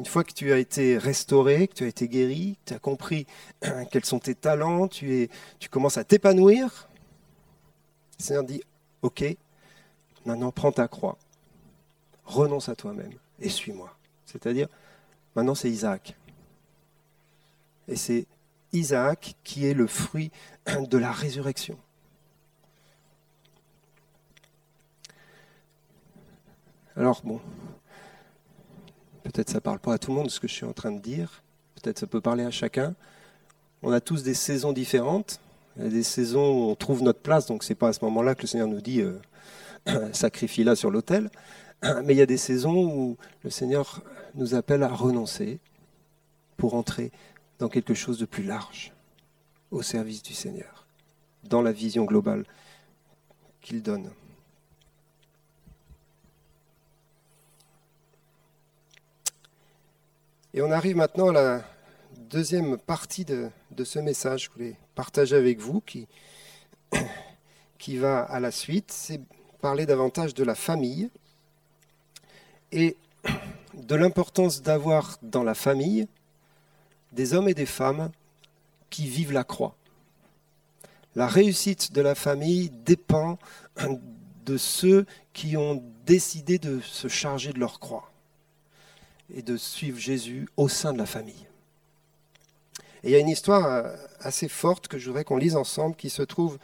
[0.00, 2.78] Une fois que tu as été restauré, que tu as été guéri, que tu as
[2.78, 3.26] compris
[3.90, 5.28] quels sont tes talents, tu,
[5.70, 6.88] commences à t'épanouir,
[8.18, 8.62] le Seigneur dit,
[9.02, 9.22] OK,
[10.24, 11.18] maintenant prends ta croix,
[12.24, 13.94] renonce à toi-même et suis-moi.
[14.24, 14.68] C'est-à-dire,
[15.36, 16.16] maintenant c'est Isaac.
[17.86, 18.26] Et c'est
[18.72, 20.30] Isaac qui est le fruit
[20.88, 21.78] de la résurrection.
[26.96, 27.38] Alors bon,
[29.22, 30.92] peut-être ça ne parle pas à tout le monde ce que je suis en train
[30.92, 31.42] de dire,
[31.80, 32.94] peut-être ça peut parler à chacun.
[33.82, 35.40] On a tous des saisons différentes.
[35.76, 38.04] Il y a des saisons où on trouve notre place, donc c'est pas à ce
[38.04, 39.18] moment-là que le Seigneur nous dit euh,
[40.12, 41.30] sacrifie-la sur l'autel.
[42.04, 44.02] Mais il y a des saisons où le Seigneur
[44.34, 45.60] nous appelle à renoncer
[46.56, 47.10] pour entrer
[47.58, 48.92] dans quelque chose de plus large,
[49.70, 50.86] au service du Seigneur,
[51.44, 52.44] dans la vision globale
[53.60, 54.10] qu'il donne.
[60.52, 61.64] Et on arrive maintenant à la
[62.16, 63.50] deuxième partie de,
[63.84, 66.08] ce message que je voulais partager avec vous, qui,
[67.78, 69.20] qui va à la suite, c'est
[69.60, 71.08] parler davantage de la famille
[72.72, 72.96] et
[73.74, 76.08] de l'importance d'avoir dans la famille
[77.12, 78.10] des hommes et des femmes
[78.90, 79.76] qui vivent la croix.
[81.14, 83.38] La réussite de la famille dépend
[84.46, 88.09] de ceux qui ont décidé de se charger de leur croix
[89.34, 91.46] et de suivre Jésus au sein de la famille.
[93.02, 95.96] Et il y a une histoire euh, assez forte que je voudrais qu'on lise ensemble
[95.96, 96.58] qui se trouve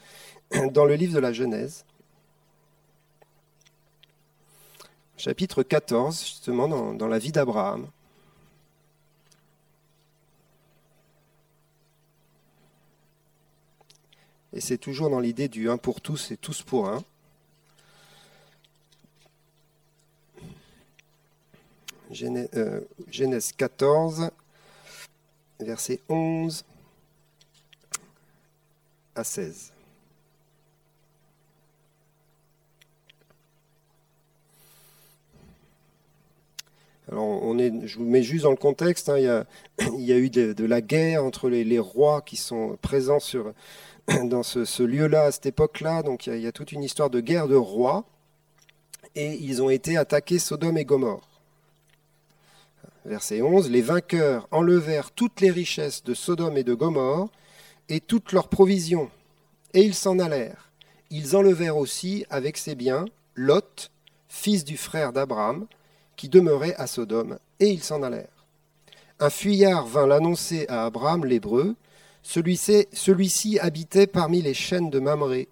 [0.73, 1.85] dans le livre de la Genèse,
[5.17, 7.89] chapitre 14, justement dans, dans la vie d'Abraham.
[14.53, 17.05] Et c'est toujours dans l'idée du un pour tous et tous pour un.
[22.13, 24.31] Euh, Genèse 14,
[25.59, 26.65] versets 11
[29.15, 29.73] à 16.
[37.11, 39.09] Alors, on est, je vous mets juste dans le contexte.
[39.09, 43.53] Hein, il, y a, eu de, la guerre entre les, rois qui sont présents sur,
[44.25, 46.03] dans ce, lieu-là à cette époque-là.
[46.03, 48.05] Donc, il y, a, il y, a, toute une histoire de guerre de rois.
[49.17, 51.36] Et ils ont été attaqués Sodome et Gomorre
[53.07, 57.31] verset 11, les vainqueurs enlevèrent toutes les richesses de Sodome et de Gomorre
[57.89, 59.11] et toutes leurs provisions,
[59.75, 60.71] et ils s'en allèrent.
[61.11, 63.91] Ils enlevèrent aussi avec ses biens Lot,
[64.29, 65.67] fils du frère d'Abraham,
[66.17, 68.47] qui demeurait à Sodome, et ils s'en allèrent.
[69.21, 71.75] Un fuyard vint l'annoncer à Abraham l'Hébreu.
[72.23, 75.49] Celui-ci, celui habitait parmi les chaînes de Mamré,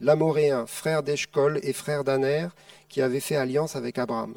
[0.00, 2.48] l'Amoréen, frère d'Eshcol et frère d'Aner,
[2.88, 4.34] qui avait fait alliance avec Abraham.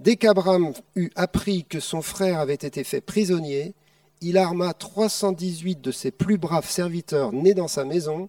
[0.00, 3.74] Dès qu'Abraham eut appris que son frère avait été fait prisonnier,
[4.20, 8.28] il arma 318 de ses plus braves serviteurs nés dans sa maison,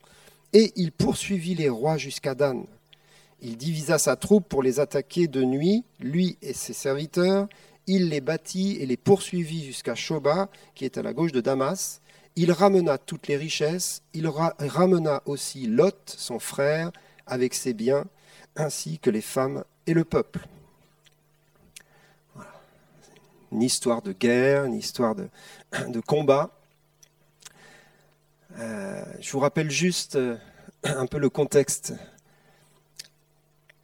[0.52, 2.66] et il poursuivit les rois jusqu'à Dan.
[3.42, 7.48] Il divisa sa troupe pour les attaquer de nuit, lui et ses serviteurs.
[7.86, 12.02] Il les battit et les poursuivit jusqu'à Shoba, qui est à la gauche de Damas.
[12.36, 14.02] Il ramena toutes les richesses.
[14.14, 16.92] Il ramena aussi Lot, son frère,
[17.28, 18.06] avec ses biens,
[18.56, 20.48] ainsi que les femmes et le peuple
[23.52, 25.30] une histoire de guerre, une histoire de,
[25.88, 26.52] de combat.
[28.58, 30.38] Euh, je vous rappelle juste euh,
[30.84, 31.94] un peu le contexte.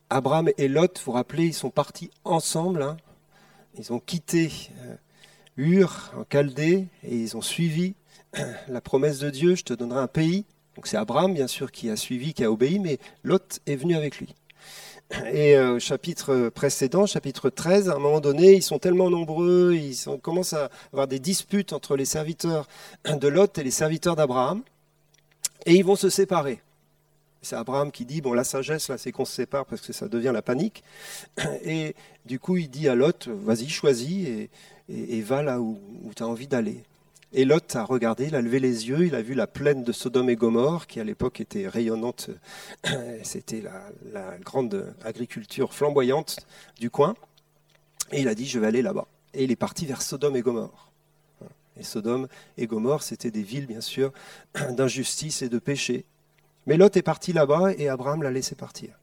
[0.10, 2.84] Abraham et Lot, vous vous rappelez, ils sont partis ensemble.
[2.84, 2.98] Hein.
[3.78, 4.96] Ils ont quitté euh,
[5.58, 7.96] Ur en Chaldée et ils ont suivi
[8.68, 10.46] la promesse de Dieu, je te donnerai un pays.
[10.76, 13.96] Donc c'est Abraham, bien sûr, qui a suivi, qui a obéi, mais Lot est venu
[13.96, 14.36] avec lui.
[15.32, 19.76] Et au euh, chapitre précédent, chapitre 13, à un moment donné, ils sont tellement nombreux,
[19.76, 22.68] ils commencent à avoir des disputes entre les serviteurs
[23.06, 24.64] de Lot et les serviteurs d'Abraham,
[25.66, 26.60] et ils vont se séparer.
[27.44, 30.08] C'est Abraham qui dit, bon, la sagesse, là, c'est qu'on se sépare parce que ça
[30.08, 30.84] devient la panique.
[31.64, 34.50] Et du coup, il dit à Lot, vas-y, choisis et,
[34.90, 35.78] et, va là où
[36.16, 36.84] tu as envie d'aller.
[37.38, 39.92] Et Lot a regardé, il a levé les yeux, il a vu la plaine de
[39.92, 42.30] Sodome et Gomorre, qui à l'époque était rayonnante.
[43.24, 43.62] C'était
[44.14, 46.38] la, grande agriculture flamboyante
[46.80, 47.14] du coin.
[48.14, 49.06] Et il a dit, je vais aller là-bas.
[49.34, 50.94] Et il est parti vers Sodome et Gomorre.
[51.78, 54.14] Et Sodome et Gomorre, c'était des villes, bien sûr,
[54.70, 56.06] d'injustice et de péché.
[56.68, 58.98] Mais Lot est parti là-bas et Abraham l'a laissé partir.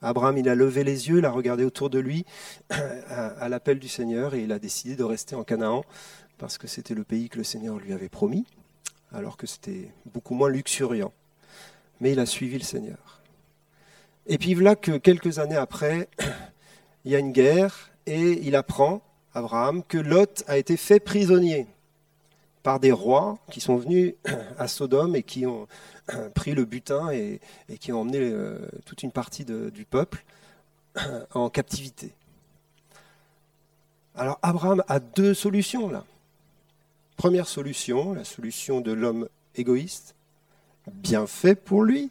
[0.00, 2.24] Abraham, il a levé les yeux, il a regardé autour de lui
[2.70, 5.84] à l'appel du Seigneur et il a décidé de rester en Canaan
[6.38, 8.46] parce que c'était le pays que le Seigneur lui avait promis,
[9.12, 11.12] alors que c'était beaucoup moins luxuriant.
[12.00, 13.22] Mais il a suivi le Seigneur.
[14.26, 16.08] Et puis voilà que quelques années après,
[17.04, 19.02] il y a une guerre et il apprend,
[19.34, 21.66] Abraham, que Lot a été fait prisonnier
[22.62, 24.14] par des rois qui sont venus
[24.58, 25.68] à Sodome et qui ont
[26.34, 27.40] pris le butin et,
[27.78, 30.24] qui ont emmené euh, toute une partie du peuple
[31.34, 32.14] en captivité.
[34.16, 36.04] Alors Abraham a deux solutions là.
[37.16, 40.14] Première solution, la solution de l'homme égoïste,
[40.92, 42.10] bien fait pour lui.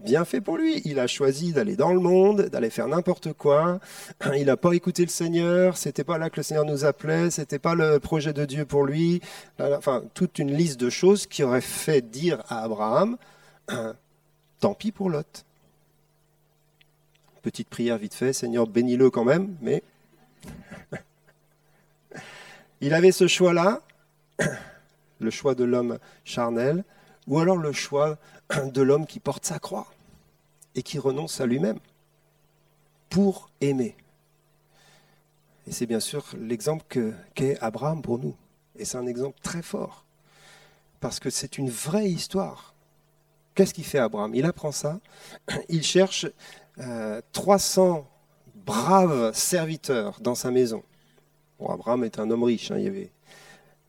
[0.00, 0.80] Bien fait pour lui.
[0.86, 3.80] Il a choisi d'aller dans le monde, d'aller faire n'importe quoi.
[4.34, 5.76] Il n'a pas écouté le Seigneur.
[5.76, 7.30] C'était pas là que le Seigneur nous appelait.
[7.30, 9.20] C'était pas le projet de Dieu pour lui.
[9.58, 13.18] Enfin, toute une liste de choses qui auraient fait dire à Abraham
[14.60, 15.44] Tant pis pour Lot.
[17.42, 18.32] Petite prière vite fait.
[18.32, 19.54] Seigneur, bénis-le quand même.
[19.60, 19.82] Mais
[22.80, 23.82] il avait ce choix-là,
[25.20, 26.84] le choix de l'homme charnel,
[27.26, 28.18] ou alors le choix
[28.64, 29.86] de l'homme qui porte sa croix
[30.74, 31.78] et qui renonce à lui-même
[33.08, 33.96] pour aimer.
[35.66, 36.84] Et c'est bien sûr l'exemple
[37.34, 38.34] qu'est Abraham pour nous.
[38.76, 40.04] Et c'est un exemple très fort,
[41.00, 42.74] parce que c'est une vraie histoire.
[43.54, 44.34] Qu'est-ce qu'il fait Abraham?
[44.34, 45.00] Il apprend ça,
[45.68, 46.26] il cherche
[47.32, 48.00] 300 euh,
[48.64, 50.82] braves serviteurs dans sa maison.
[51.68, 53.10] Abraham est un homme riche, hein, il avait...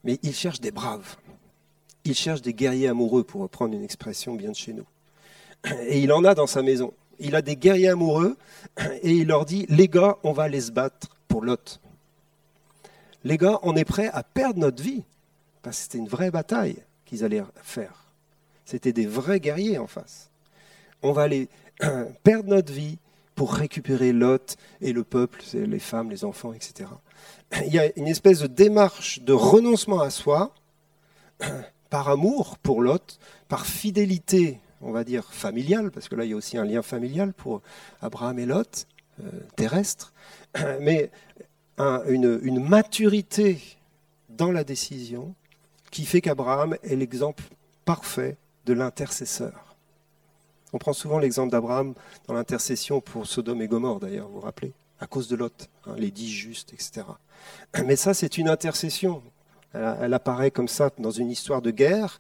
[0.04, 1.16] mais il cherche des braves.
[2.04, 4.86] Il cherche des guerriers amoureux, pour reprendre une expression bien de chez nous.
[5.88, 6.94] Et il en a dans sa maison.
[7.20, 8.36] Il a des guerriers amoureux
[9.04, 11.80] et il leur dit, les gars, on va aller se battre pour Lot.
[13.24, 15.04] Les gars, on est prêts à perdre notre vie.
[15.62, 18.06] Parce que c'était une vraie bataille qu'ils allaient faire.
[18.66, 20.30] C'était des vrais guerriers en face.
[21.04, 21.48] On va aller
[22.24, 22.98] perdre notre vie
[23.36, 26.90] pour récupérer Lot et le peuple, les femmes, les enfants, etc.
[27.66, 30.54] Il y a une espèce de démarche de renoncement à soi
[31.90, 36.34] par amour pour Lot, par fidélité, on va dire, familiale, parce que là, il y
[36.34, 37.62] a aussi un lien familial pour
[38.02, 38.88] Abraham et Lot,
[39.22, 40.14] euh, terrestre,
[40.80, 41.12] mais
[41.78, 43.60] une, maturité
[44.30, 45.34] dans la décision
[45.90, 47.44] qui fait qu'Abraham est l'exemple
[47.86, 49.76] parfait de l'intercesseur.
[50.74, 51.94] On prend souvent l'exemple d'Abraham
[52.28, 54.72] dans l'intercession pour Sodome et Gomorre, d'ailleurs, vous vous rappelez,
[55.02, 57.02] à cause de Lot, hein, les dix justes, etc.
[57.86, 59.22] Mais ça, c'est une intercession.
[59.74, 62.20] Elle, apparaît comme ça dans une histoire de guerre,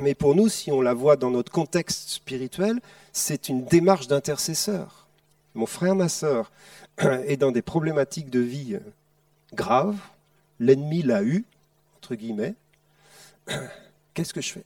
[0.00, 2.78] mais pour nous, si on la voit dans notre contexte spirituel,
[3.12, 5.08] c'est une démarche d'intercesseur.
[5.54, 6.52] Mon frère, ma sœur
[6.98, 8.78] est dans des problématiques de vie
[9.54, 9.98] graves,
[10.58, 11.44] l'ennemi l'a eu,
[11.96, 12.54] entre guillemets,
[14.14, 14.64] qu'est-ce que je fais?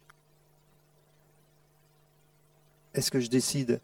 [2.94, 3.80] Est-ce que je décide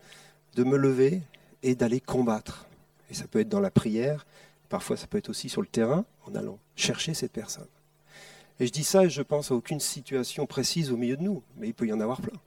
[0.56, 1.22] de me lever
[1.62, 2.66] et d'aller combattre?
[3.10, 4.26] Et ça peut être dans la prière,
[4.68, 7.66] parfois ça peut être aussi sur le terrain, en allant chercher cette personne.
[8.60, 11.68] Et je dis ça je pense à aucune situation précise au milieu de nous, mais
[11.68, 12.38] il peut y en avoir plein.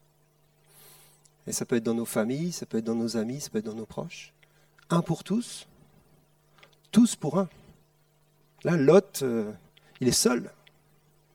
[1.45, 3.57] Et ça peut être dans nos familles, ça peut être dans nos amis, ça peut
[3.57, 4.33] être dans nos proches.
[4.89, 5.67] Un pour tous,
[6.91, 7.49] tous pour un.
[8.63, 9.51] Là, Lot, euh,
[9.99, 10.51] il est seul.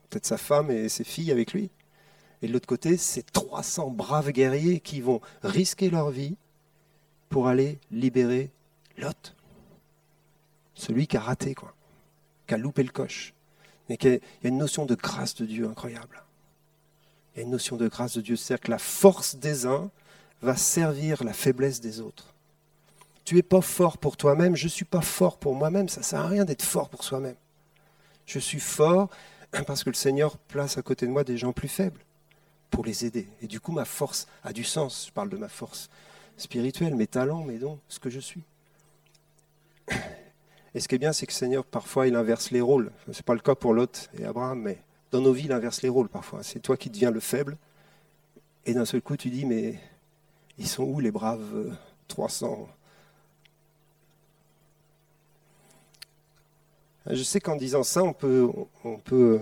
[0.09, 1.71] Peut-être sa femme et ses filles avec lui.
[2.41, 6.37] Et de l'autre côté, c'est 300 braves guerriers qui vont risquer leur vie
[7.29, 8.51] pour aller libérer
[8.99, 9.35] Lot.
[10.75, 11.75] Celui qui a raté, quoi.
[12.47, 13.35] Qui a loupé le coche.
[13.89, 16.23] Mais il y a une notion de grâce de Dieu incroyable.
[17.35, 19.91] Il y a une notion de grâce de Dieu, c'est-à-dire que la force des uns
[20.43, 22.35] va servir la faiblesse des autres.
[23.25, 26.05] Tu n'es pas fort pour toi-même, je ne suis pas fort pour moi-même, ça ne
[26.05, 27.37] sert à rien d'être fort pour soi-même.
[28.27, 29.11] Je suis fort
[29.67, 32.01] parce que le Seigneur place à côté de moi des gens plus faibles
[32.71, 33.29] pour les aider.
[33.41, 35.07] Et du coup, ma force a du sens.
[35.09, 35.89] Je parle de ma force
[36.37, 38.43] spirituelle, mes talents, mes dons, ce que je suis.
[40.75, 42.93] Et ce qui est bien, c'est que le Seigneur, parfois, il inverse les rôles.
[43.11, 44.79] Ce n'est pas le cas pour Lot et Abraham, mais
[45.11, 46.43] dans nos vies, il inverse les rôles parfois.
[46.43, 47.57] C'est toi qui deviens le faible.
[48.67, 49.79] Et d'un seul coup, tu dis, mais
[50.59, 51.77] ils sont où les braves
[52.09, 52.69] 300
[57.11, 58.51] Je sais qu'en disant ça, on peut,
[59.05, 59.41] peut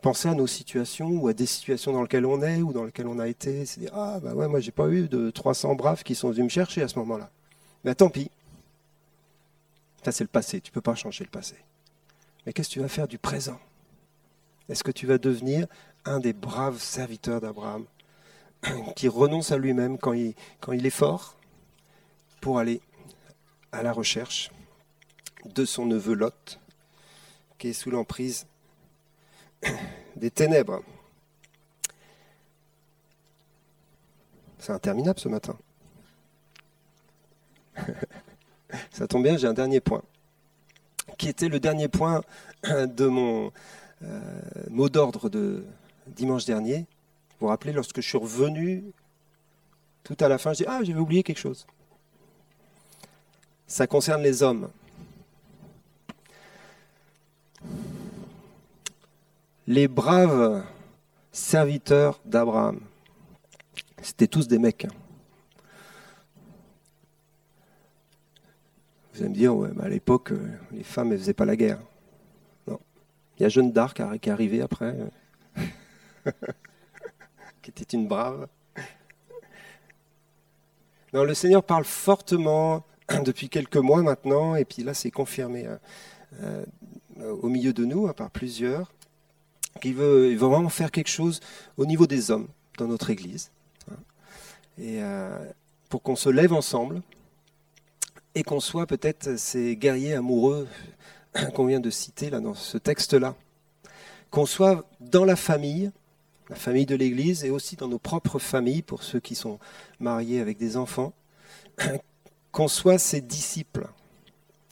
[0.00, 3.06] penser à nos situations ou à des situations dans lesquelles on est ou dans lesquelles
[3.06, 3.66] on a été.
[3.66, 6.44] C'est dire, ah, bah ouais, moi, j'ai pas eu de 300 braves qui sont venus
[6.44, 7.30] me chercher à ce moment-là.
[7.84, 8.30] Mais tant pis.
[10.02, 10.60] Ça, c'est le passé.
[10.60, 11.56] Tu ne peux pas changer le passé.
[12.44, 13.60] Mais qu'est-ce que tu vas faire du présent?
[14.68, 15.66] Est-ce que tu vas devenir
[16.04, 17.84] un des braves serviteurs d'Abraham
[18.96, 21.36] qui renonce à lui-même quand il, quand il est fort
[22.40, 22.80] pour aller
[23.72, 24.50] à la recherche
[25.44, 26.60] de son neveu Lot,
[27.58, 28.46] qui est sous l'emprise
[30.16, 30.82] des ténèbres?
[34.58, 35.58] C'est interminable ce matin.
[38.90, 40.02] Ça tombe bien, j'ai un dernier point,
[41.18, 42.22] qui était le dernier point
[42.64, 43.52] de mon
[44.02, 44.20] euh,
[44.70, 45.64] mot d'ordre de
[46.06, 46.78] dimanche dernier.
[46.78, 48.84] Vous vous rappelez, lorsque je suis revenu,
[50.04, 51.66] tout à la fin, je dis Ah, j'avais oublié quelque chose.
[53.66, 54.68] Ça concerne les hommes.
[59.66, 60.64] Les braves
[61.30, 62.80] serviteurs d'Abraham,
[64.02, 64.86] c'était tous des mecs.
[64.86, 64.99] Hein.
[69.12, 71.80] Vous allez me dire, ouais, à l'époque, euh, les femmes ne faisaient pas la guerre.
[72.66, 72.78] Non.
[73.36, 74.96] Il y a Jeanne d'Arc qui est arrivée après,
[77.62, 78.46] qui était une brave.
[81.12, 82.84] Non, le Seigneur parle fortement
[83.24, 85.66] depuis quelques mois maintenant, et puis là c'est confirmé
[86.40, 86.64] euh,
[87.18, 88.92] au milieu de nous, hein, par plusieurs,
[89.80, 91.40] qu'il veut, vraiment faire quelque chose
[91.76, 92.46] au niveau des hommes
[92.78, 93.50] dans notre Église,
[93.90, 93.96] hein.
[94.78, 95.00] et
[95.88, 97.02] pour qu'on se lève ensemble
[98.34, 100.68] et qu'on soit peut-être ces guerriers amoureux
[101.54, 103.34] qu'on vient de citer dans ce texte-là,
[104.30, 105.90] qu'on soit dans la famille,
[106.48, 109.58] la famille de l'Église, et aussi dans nos propres familles, pour ceux qui sont
[109.98, 111.12] mariés avec des enfants,
[112.52, 113.88] qu'on soit ces disciples,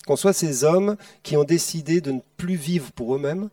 [0.06, 3.50] qu'on soit ces hommes qui ont décidé de ne plus vivre pour eux-mêmes,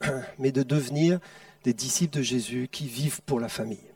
[0.38, 1.20] mais de devenir
[1.64, 3.91] des disciples de Jésus qui vivent pour la famille.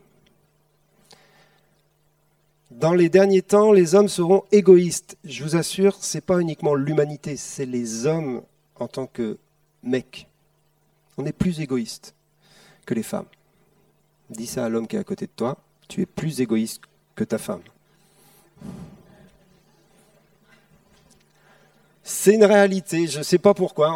[2.71, 5.17] Dans les derniers temps, les hommes seront égoïstes.
[5.23, 8.41] Je vous assure, ce n'est pas uniquement l'humanité, c'est les hommes
[8.75, 9.37] en tant que
[9.83, 10.27] mecs.
[11.17, 12.13] On est plus égoïste
[12.85, 13.25] que les femmes.
[14.29, 15.57] Dis ça à l'homme qui est à côté de toi,
[15.87, 16.81] tu es plus égoïste
[17.15, 17.61] que ta femme.
[22.03, 23.89] C'est une réalité, je ne sais pas pourquoi.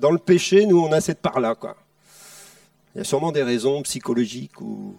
[0.00, 1.56] Dans le péché, nous, on a cette part-là.
[2.94, 4.96] Il y a sûrement des raisons psychologiques ou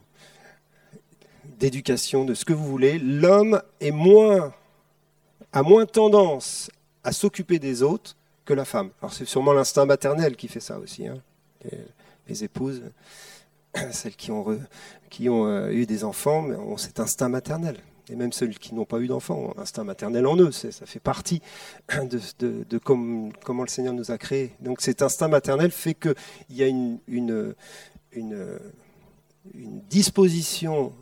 [1.59, 4.53] d'éducation, de ce que vous voulez, l'homme est moins,
[5.51, 6.69] a moins tendance
[7.03, 8.89] à s'occuper des autres que la femme.
[9.01, 11.07] Alors c'est sûrement l'instinct maternel qui fait ça aussi.
[11.07, 11.17] Hein.
[12.27, 12.81] Les, épouses,
[13.91, 14.59] celles qui ont,
[15.09, 17.77] qui ont euh, eu des enfants, ont cet instinct maternel.
[18.09, 20.51] Et même celles qui n'ont pas eu d'enfants ont un instinct maternel en eux.
[20.51, 21.41] Ça fait partie
[21.89, 24.53] de, de, comment le Seigneur nous a créés.
[24.59, 26.15] Donc cet instinct maternel fait qu'il
[26.49, 27.55] y a une, une,
[28.13, 30.93] une disposition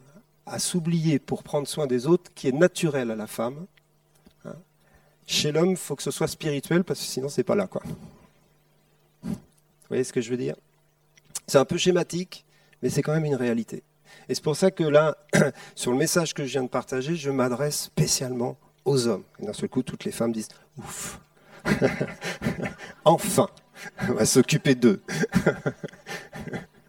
[0.51, 3.65] à s'oublier pour prendre soin des autres qui est naturel à la femme.
[4.45, 4.55] Hein.
[5.25, 7.67] Chez l'homme, il faut que ce soit spirituel parce que sinon, c'est pas là.
[7.67, 7.81] Quoi.
[9.23, 9.35] Vous
[9.87, 10.55] voyez ce que je veux dire?
[11.47, 12.45] C'est un peu schématique,
[12.81, 13.83] mais c'est quand même une réalité.
[14.27, 15.17] Et c'est pour ça que là,
[15.75, 19.23] sur le message que je viens de partager, je m'adresse spécialement aux hommes.
[19.39, 21.19] Et d'un seul coup, toutes les femmes disent Ouf
[23.05, 23.47] Enfin
[24.09, 25.01] On va s'occuper d'eux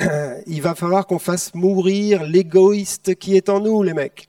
[0.46, 4.28] il va falloir qu'on fasse mourir l'égoïste qui est en nous, les mecs.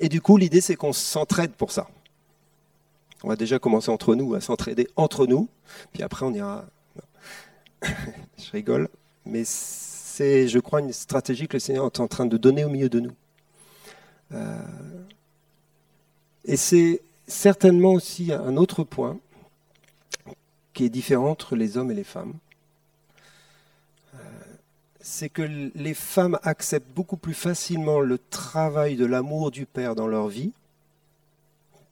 [0.00, 1.88] Et du coup, l'idée, c'est qu'on s'entraide pour ça.
[3.22, 5.48] On va déjà commencer entre nous, à s'entraider entre nous,
[5.92, 6.64] puis après, on ira.
[7.82, 8.88] je rigole,
[9.24, 12.68] mais c'est, je crois, une stratégie que le Seigneur est en train de donner au
[12.68, 13.12] milieu de nous.
[14.32, 14.58] Euh,
[16.44, 19.18] et c'est certainement aussi un autre point
[20.72, 22.34] qui est différent entre les hommes et les femmes
[25.06, 30.08] c'est que les femmes acceptent beaucoup plus facilement le travail de l'amour du Père dans
[30.08, 30.52] leur vie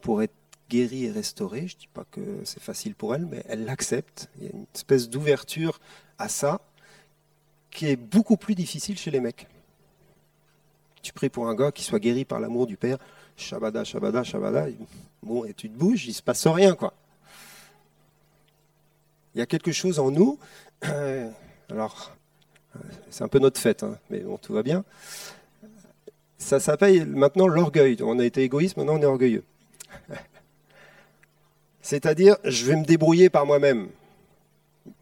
[0.01, 0.35] pour être
[0.69, 1.69] guéries et restaurées.
[1.69, 4.29] Je ne dis pas que c'est facile pour elles, mais elles l'acceptent.
[4.39, 5.79] Il y a une espèce d'ouverture
[6.19, 6.61] à ça
[7.71, 9.47] qui est beaucoup plus difficile chez les mecs.
[11.01, 12.99] Tu pries pour un gars qui soit guéri par l'amour du Père,
[13.37, 14.67] shabada, shabada, shabada,
[15.23, 16.93] bon, et tu te bouges, il ne se passe rien, quoi.
[19.37, 20.37] Il y a quelque chose en nous,
[21.71, 22.11] alors
[23.11, 24.85] c'est un peu notre fête, hein, mais bon, tout va bien.
[26.39, 27.97] Ça s'appelle maintenant l'orgueil.
[28.03, 29.45] On a été égoïste, maintenant on est orgueilleux.
[31.81, 33.89] C'est-à-dire, je vais me débrouiller par moi-même.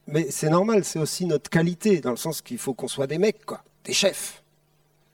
[0.06, 3.18] Mais c'est normal, c'est aussi notre qualité, dans le sens qu'il faut qu'on soit des
[3.18, 4.42] mecs, quoi, des chefs.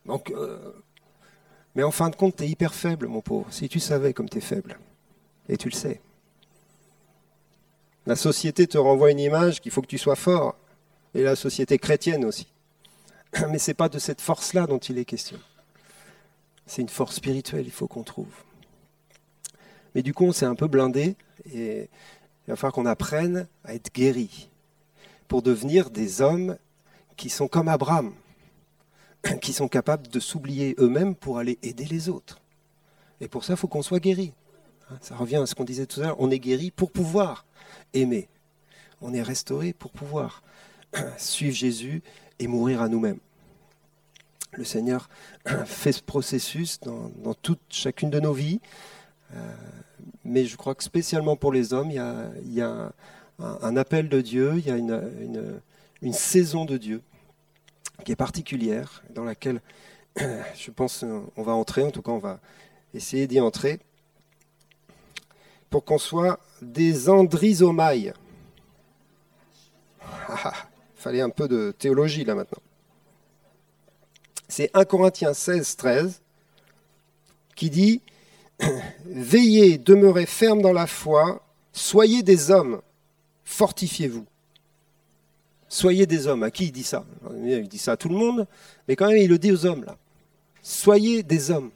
[0.07, 0.73] Donc, euh,
[1.75, 3.47] Mais en fin de compte, tu es hyper faible, mon pauvre.
[3.51, 4.79] Si tu savais comme tu es faible,
[5.49, 6.01] et tu le sais.
[8.07, 10.57] La société te renvoie une image qu'il faut que tu sois fort
[11.15, 12.47] et la société chrétienne aussi.
[13.51, 15.39] Mais ce n'est pas de cette force-là dont il est question.
[16.67, 18.33] C'est une force spirituelle, il faut qu'on trouve.
[19.95, 21.17] Mais du coup, on s'est un peu blindé
[21.53, 21.89] et
[22.47, 24.51] il va falloir qu'on apprenne à être guéri
[25.29, 26.57] pour devenir des hommes
[27.17, 28.13] qui sont comme Abraham,
[29.41, 32.39] qui sont capables de s'oublier eux-mêmes pour aller aider les autres.
[33.21, 34.33] Et pour ça, il faut qu'on soit guéri.
[35.01, 37.45] Ça revient à ce qu'on disait tout à l'heure, on est guéri pour pouvoir
[37.93, 38.29] aimer.
[39.03, 40.43] On est restauré pour pouvoir
[41.19, 42.03] suivre Jésus
[42.39, 43.19] et mourir à nous-mêmes.
[44.53, 45.09] Le Seigneur
[45.67, 48.61] fait ce processus dans, toute, chacune de nos vies,
[49.35, 49.55] euh,
[50.25, 52.93] mais je crois que spécialement pour les hommes, il y a,
[53.39, 55.61] un, appel de Dieu, il y a une,
[56.03, 57.03] une, saison de Dieu
[58.05, 59.61] qui est particulière, dans laquelle
[60.17, 61.05] je pense
[61.37, 62.41] on va entrer, en tout cas on va
[62.95, 63.81] essayer d'y entrer,
[65.71, 68.13] pour qu'on soit des andrisomailles.
[71.09, 72.61] Fallait un peu de théologie là maintenant.
[74.47, 76.21] C'est 1 Corinthiens 16, 13
[77.57, 78.03] qui dit
[79.07, 81.43] Veillez, demeurez ferme dans la foi,
[81.73, 82.83] soyez des hommes,
[83.47, 84.27] fortifiez-vous.
[85.71, 86.43] Soyez des hommes.
[86.43, 87.07] À qui il dit ça?
[87.43, 88.47] Il dit ça à tout le monde,
[88.87, 89.97] mais quand même il le dit aux hommes là.
[90.61, 91.71] Soyez des hommes.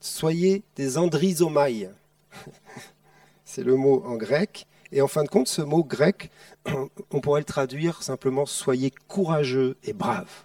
[0.00, 1.90] Soyez des andrizomailles.
[3.44, 4.66] C'est le mot en grec.
[4.96, 6.30] Et en fin de compte, ce mot grec,
[7.10, 10.44] on pourrait le traduire simplement soyez courageux et braves.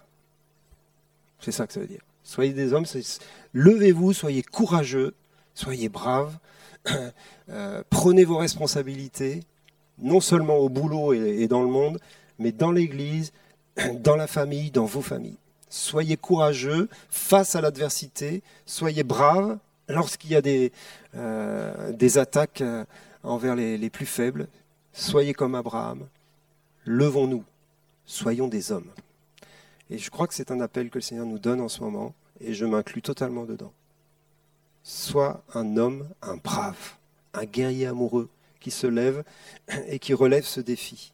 [1.40, 2.02] C'est ça que ça veut dire.
[2.22, 2.84] Soyez des hommes,
[3.54, 5.14] levez-vous, soyez courageux,
[5.54, 6.36] soyez braves,
[7.48, 9.40] euh, prenez vos responsabilités,
[9.98, 11.98] non seulement au boulot et dans le monde,
[12.38, 13.32] mais dans l'Église,
[14.00, 15.38] dans la famille, dans vos familles.
[15.70, 19.56] Soyez courageux face à l'adversité, soyez braves
[19.88, 20.72] lorsqu'il y a des,
[21.16, 22.84] euh, attaques euh,
[23.22, 24.48] envers les, plus faibles.
[24.92, 26.06] Soyez comme Abraham,
[26.84, 27.44] levons-nous,
[28.04, 28.90] soyons des hommes.
[29.90, 32.14] Et je crois que c'est un appel que le Seigneur nous donne en ce moment,
[32.40, 33.72] et je m'inclus totalement dedans.
[34.82, 36.94] Sois un homme, un brave,
[37.34, 38.28] un guerrier amoureux
[38.60, 39.24] qui se lève
[39.86, 41.12] et qui relève ce défi.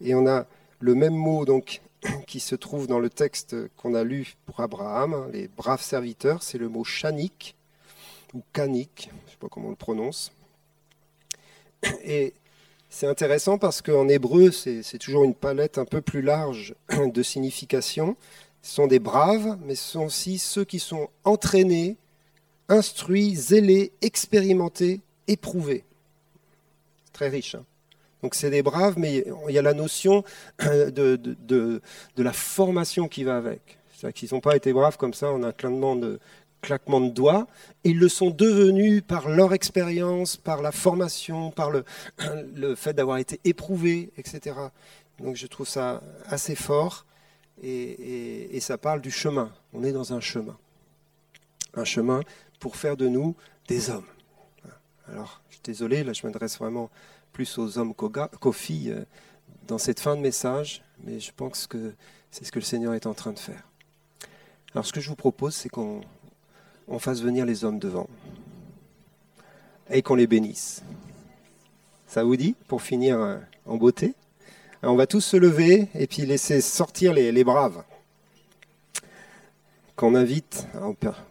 [0.00, 0.46] Et on a
[0.80, 1.80] le même mot donc
[2.26, 6.42] qui se trouve dans le texte qu'on a lu pour Abraham, hein, les braves serviteurs,
[6.42, 7.54] c'est le mot chanik
[8.34, 10.32] ou kanik, je ne sais pas comment on le prononce.
[12.04, 12.34] Et
[12.88, 16.74] c'est intéressant parce qu'en hébreu, c'est toujours une palette un peu plus large
[17.06, 18.16] de signification.
[18.62, 21.96] Ce sont des braves, mais ce sont aussi ceux qui sont entraînés,
[22.68, 25.84] instruits, zélés, expérimentés, éprouvés.
[27.12, 27.56] Très riche.
[27.56, 27.64] Hein
[28.22, 30.24] donc c'est des braves, mais il y a la notion
[30.60, 31.80] de,
[32.16, 33.78] la formation qui va avec.
[33.94, 36.20] C'est-à-dire qu'ils n'ont pas été braves comme ça en un claquement de,
[36.62, 37.46] claquement de doigts,
[37.84, 41.84] ils le sont devenus par leur expérience, par la formation, par le,
[42.54, 44.56] le fait d'avoir été éprouvés, etc.
[45.18, 47.04] Donc je trouve ça assez fort
[47.62, 49.52] et, ça parle du chemin.
[49.72, 50.56] On est dans un chemin.
[51.74, 52.20] Un chemin
[52.60, 53.34] pour faire de nous
[53.68, 54.06] des hommes.
[55.08, 56.90] Alors, je suis désolé, là je m'adresse vraiment
[57.32, 59.04] plus aux hommes qu'aux filles euh,
[59.66, 61.92] dans cette fin de message, mais je pense que
[62.30, 63.66] c'est ce que le Seigneur est en train de faire.
[64.74, 66.02] Alors ce que je vous propose, c'est qu'on
[66.98, 68.08] fasse venir les hommes devant
[69.90, 70.82] et qu'on les bénisse.
[72.06, 74.14] Ça vous dit, pour finir euh, en beauté?
[74.82, 77.84] On va tous se lever et puis laisser sortir les, les braves.
[79.96, 80.66] Qu'on invite,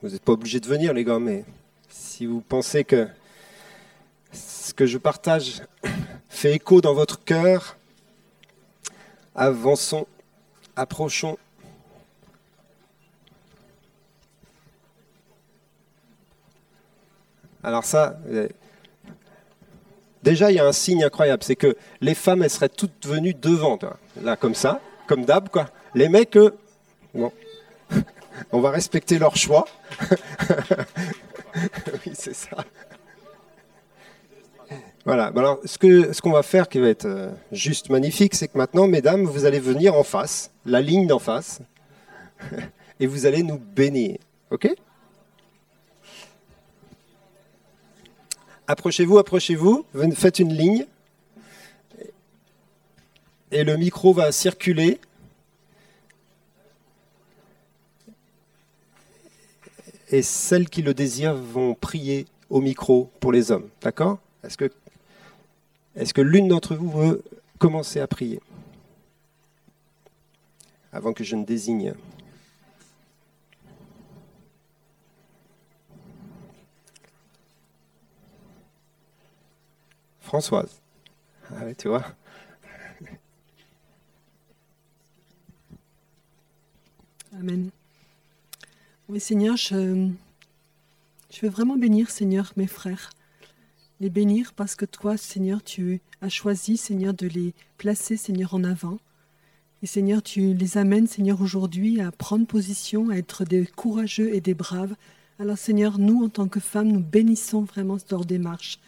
[0.02, 1.44] vous n'êtes pas obligés de venir les gars, mais
[1.90, 3.08] si vous pensez que
[4.32, 5.64] ce que je partage
[6.30, 7.78] fait écho dans votre cœur.
[9.36, 10.08] Avançons,
[10.76, 11.38] approchons.
[17.64, 18.48] Alors ça, euh,
[20.24, 23.34] déjà il y a un signe incroyable, c'est que les femmes, elles seraient toutes venues
[23.34, 23.78] devant,
[24.22, 25.68] là comme ça, comme d'hab, quoi.
[25.94, 26.38] Les mecs,
[27.14, 27.32] bon,
[28.52, 29.66] on va respecter leur choix.
[32.06, 32.58] oui, c'est ça.
[35.06, 35.32] Voilà.
[35.36, 38.58] Alors, ce qu'on ce qu'on va faire qui va être euh, juste magnifique, c'est que
[38.58, 41.60] maintenant, mesdames, vous allez venir en face, la ligne d'en face,
[43.00, 44.18] et vous allez nous bénir.
[44.52, 44.70] OK?
[48.72, 50.86] Approchez-vous, approchez-vous, faites une ligne,
[53.52, 55.02] et le micro va circuler.
[60.10, 63.68] Et celles qui le désirent vont prier au micro pour les hommes.
[63.82, 64.20] D'accord?
[64.42, 64.72] Est-ce que
[66.14, 67.24] que l'une d'entre vous veut
[67.60, 68.40] commencer à prier?
[70.94, 71.94] Avant que je ne désigne
[80.32, 80.82] Françoise.
[81.54, 82.06] Ah tu vois.
[87.34, 87.70] Amen.
[89.10, 90.08] Oui, Seigneur, je,
[91.30, 93.10] je veux vraiment bénir, Seigneur, mes frères
[94.00, 98.64] les bénir parce que toi, Seigneur, tu as choisi, Seigneur, de les placer, Seigneur, en
[98.64, 99.00] avant.
[99.84, 104.40] Et Seigneur, tu les amènes, Seigneur, aujourd'hui à prendre position, à être des courageux et
[104.40, 104.96] des braves.
[105.40, 108.80] Alors, Seigneur, nous, en tant que femmes, nous bénissons vraiment leur démarche.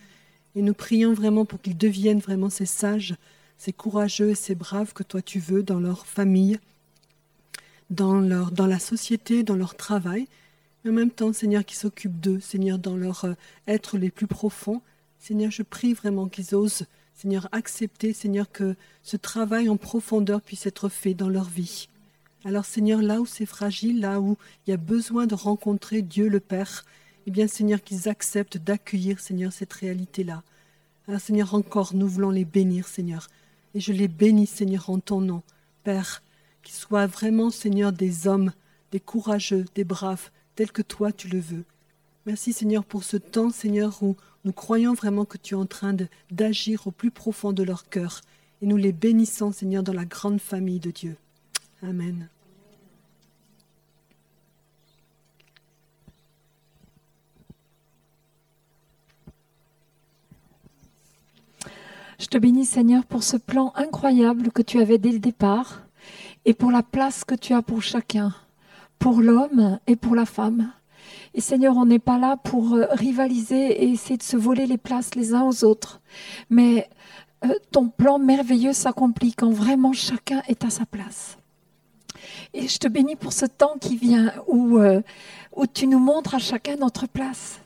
[0.56, 3.16] Et nous prions vraiment pour qu'ils deviennent vraiment ces sages,
[3.58, 6.60] ces courageux et ces braves que toi tu veux dans leur famille,
[7.89, 10.28] dans, leur, dans la société, dans leur travail.
[10.84, 13.34] Mais en même temps, Seigneur, qui s'occupe d'eux, Seigneur, dans leur euh,
[13.68, 14.82] être les plus profonds,
[15.20, 16.86] Seigneur, je prie vraiment qu'ils osent,
[17.16, 21.88] Seigneur, accepter, Seigneur, que ce travail en profondeur puisse être fait dans leur vie.
[22.43, 24.38] Alors, Seigneur, là où c'est fragile, là où
[24.68, 26.84] il y a besoin de rencontrer Dieu le Père,
[27.26, 30.43] eh bien, Seigneur, qu'ils acceptent d'accueillir, Seigneur, cette réalité-là.
[31.07, 33.28] Alors, Seigneur, encore, nous voulons les bénir, Seigneur.
[33.74, 35.41] Et je les bénis, Seigneur, en ton nom.
[35.84, 36.21] Père,
[36.63, 38.51] qu'ils soient vraiment, Seigneur, des hommes,
[38.91, 41.65] des courageux, des braves, tels que toi tu le veux.
[42.26, 44.15] Merci, Seigneur, pour ce temps, Seigneur, où
[44.45, 45.95] nous croyons vraiment que tu es en train
[46.32, 48.21] d'agir au plus profond de leur cœur
[48.61, 51.17] et nous les bénissons, Seigneur, dans la grande famille de Dieu.
[51.82, 52.30] Amen.
[62.24, 65.82] Je te bénis Seigneur pour ce plan incroyable que tu avais dès le départ
[66.45, 68.34] et pour la place que tu as pour chacun,
[68.97, 70.71] pour l'homme et pour la femme.
[71.34, 74.78] Et Seigneur, on n'est pas là pour euh, rivaliser et essayer de se voler les
[74.78, 75.99] places les uns aux autres,
[76.49, 76.89] mais
[77.43, 81.38] euh, ton plan merveilleux s'accomplit quand vraiment chacun est à sa place.
[82.53, 85.01] Et je te bénis pour ce temps qui vient où, euh,
[85.53, 87.59] où tu nous montres à chacun notre place.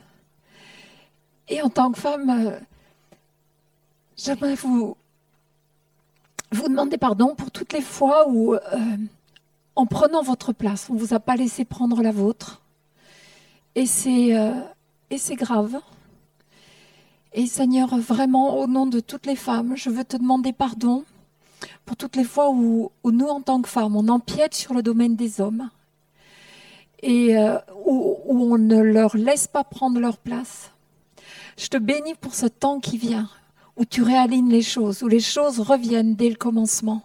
[1.47, 2.57] Et en tant que femme,
[4.17, 4.97] j'aimerais vous,
[6.51, 8.55] demander pardon pour toutes les fois où,
[9.75, 12.61] en prenant votre place, on ne vous a pas laissé prendre la vôtre
[13.75, 14.59] et c'est euh,
[15.11, 15.77] et c'est grave.
[17.33, 21.03] Et Seigneur, vraiment, au nom de toutes les femmes, je veux te demander pardon
[21.85, 25.15] pour toutes les fois où, nous, en tant que femmes, on empiète sur le domaine
[25.15, 25.69] des hommes
[27.03, 30.71] et euh, où, on ne leur laisse pas prendre leur place.
[31.57, 33.29] Je te bénis pour ce temps qui vient,
[33.77, 37.03] où tu réalignes les choses, où les choses reviennent dès le commencement.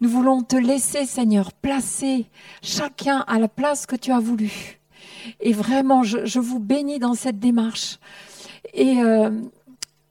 [0.00, 2.26] Nous voulons te laisser, Seigneur, placer
[2.62, 4.80] chacun à la place que tu as voulu.
[5.40, 7.98] Et vraiment, je, vous bénis dans cette démarche.
[8.74, 9.30] Et euh,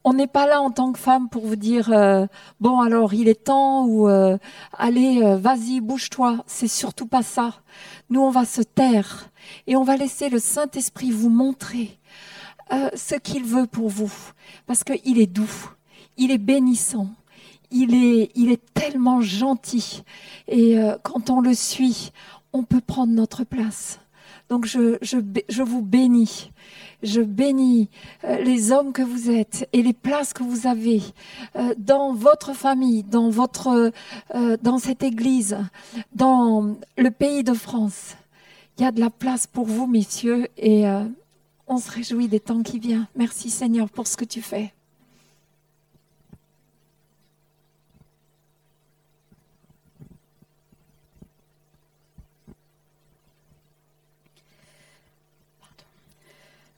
[0.03, 2.25] on n'est pas là en tant que femme pour vous dire euh,
[2.59, 4.37] bon alors il est temps ou euh,
[4.77, 6.43] allez vas-y bouge-toi.
[6.47, 7.55] C'est surtout pas ça.
[8.09, 9.29] Nous on va se taire
[9.67, 11.99] et on va laisser le Saint Esprit vous montrer
[12.71, 14.11] ce qu'il veut pour vous
[14.65, 15.71] parce qu'il est doux,
[16.17, 17.09] il est bénissant.
[17.73, 20.03] Il est, il est tellement gentil.
[20.49, 22.11] Et quand on le suit,
[22.53, 24.01] on peut prendre notre place.
[24.51, 26.51] Donc je, je, vous bénis.
[27.03, 27.89] Je bénis
[28.25, 31.01] euh, les hommes que vous êtes et les places que vous avez
[31.55, 33.93] euh, dans votre famille, dans, votre,
[34.35, 35.57] euh, dans cette église,
[36.13, 38.17] dans le pays de France.
[38.77, 40.85] Il y a de la place pour vous, messieurs, et
[41.71, 43.07] on se réjouit des temps qui viennent.
[43.15, 44.73] Merci Seigneur pour ce que tu fais.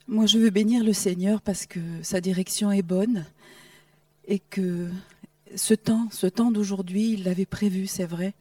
[0.07, 3.25] Moi, je veux bénir le Seigneur parce que sa direction est bonne
[4.27, 4.91] et que
[5.55, 8.35] ce temps, ce temps d'aujourd'hui, il l'avait prévu, c'est vrai.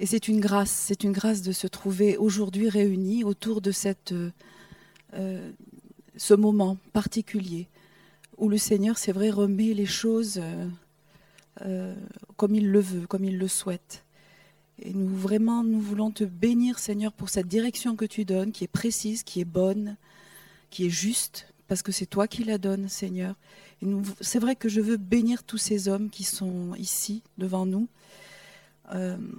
[0.00, 4.12] Et c'est une grâce, c'est une grâce de se trouver aujourd'hui réunis autour de cette,
[5.14, 5.50] euh,
[6.16, 7.68] ce moment particulier
[8.36, 10.66] où le Seigneur, c'est vrai, remet les choses euh,
[11.62, 11.94] euh,
[12.36, 14.04] comme il le veut, comme il le souhaite.
[14.80, 18.64] Et nous vraiment, nous voulons te bénir, Seigneur, pour cette direction que tu donnes, qui
[18.64, 19.96] est précise, qui est bonne,
[20.70, 23.34] qui est juste, parce que c'est toi qui la donnes, Seigneur.
[23.82, 23.86] Et
[24.22, 27.88] c'est vrai que je veux bénir tous ces hommes qui sont ici, devant nous,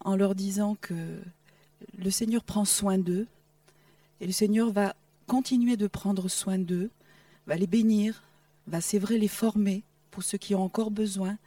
[0.06, 0.94] en leur disant que
[1.98, 3.28] le Seigneur prend soin d'eux,
[4.20, 4.96] et le Seigneur va
[5.32, 6.90] continuer de prendre soin d'eux,
[7.48, 8.22] va les bénir,
[8.68, 11.38] va, c'est vrai, les former pour ceux qui ont encore besoin.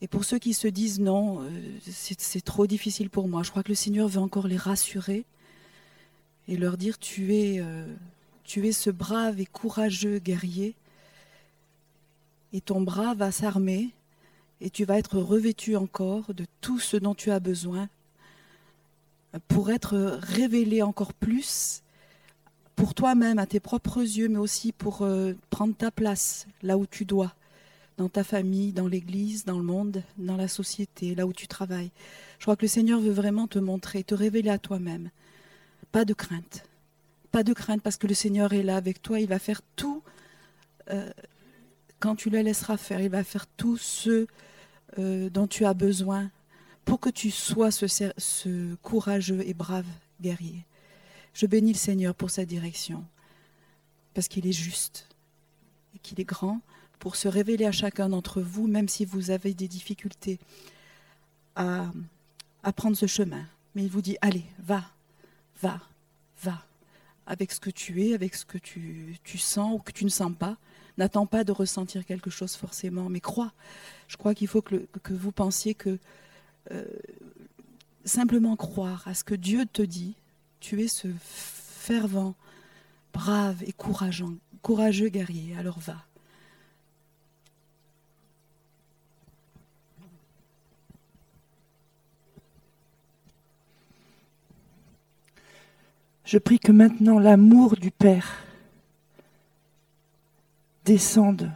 [0.00, 1.50] Et pour ceux qui se disent non, euh,
[1.86, 5.26] c'est trop difficile pour moi, je crois que le Seigneur veut encore les rassurer
[6.48, 7.84] et leur dire tu es, euh,
[8.42, 10.74] tu es ce brave et courageux guerrier,
[12.54, 13.90] et ton bras va s'armer,
[14.62, 17.90] et tu vas être revêtu encore de tout ce dont tu as besoin
[19.48, 21.82] pour être révélé encore plus
[22.82, 26.84] pour toi-même, à tes propres yeux, mais aussi pour euh, prendre ta place là où
[26.84, 27.32] tu dois,
[27.96, 31.92] dans ta famille, dans l'Église, dans le monde, dans la société, là où tu travailles.
[32.40, 35.10] Je crois que le Seigneur veut vraiment te montrer, te révéler à toi-même.
[35.92, 36.64] Pas de crainte,
[37.30, 39.20] pas de crainte parce que le Seigneur est là avec toi.
[39.20, 40.02] Il va faire tout
[40.90, 41.08] euh,
[42.00, 43.00] quand tu le laisseras faire.
[43.00, 44.26] Il va faire tout ce
[44.98, 46.32] euh, dont tu as besoin
[46.84, 47.86] pour que tu sois ce,
[48.18, 49.86] ce courageux et brave
[50.20, 50.64] guerrier.
[51.34, 53.04] Je bénis le Seigneur pour sa direction
[54.14, 55.08] parce qu'il est juste
[55.94, 56.60] et qu'il est grand
[56.98, 60.38] pour se révéler à chacun d'entre vous, même si vous avez des difficultés
[61.56, 61.90] à,
[62.76, 63.44] prendre ce chemin.
[63.74, 64.84] Mais il vous dit, allez, va,
[65.60, 65.80] va,
[66.42, 66.64] va
[67.26, 70.32] avec ce que tu es, avec ce que tu, sens ou que tu ne sens
[70.38, 70.56] pas.
[70.98, 73.52] N'attends pas de ressentir quelque chose forcément, mais crois.
[74.08, 75.98] Je crois qu'il faut que, vous pensiez que
[76.70, 76.84] euh,
[78.04, 80.14] simplement croire à ce que Dieu te dit,
[80.62, 82.34] tu es ce fervent,
[83.12, 85.96] brave et courageux guerrier, alors va.
[96.24, 98.44] Je prie que maintenant l'amour du Père
[100.84, 101.52] descende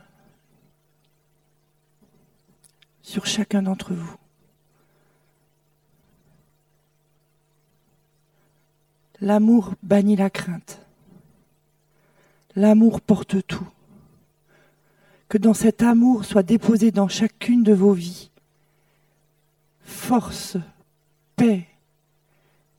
[3.03, 4.17] sur chacun d'entre vous.
[9.21, 10.81] L'amour bannit la crainte.
[12.55, 13.69] L'amour porte tout.
[15.29, 18.31] Que dans cet amour soit déposé dans chacune de vos vies
[19.87, 20.57] force,
[21.37, 21.67] paix,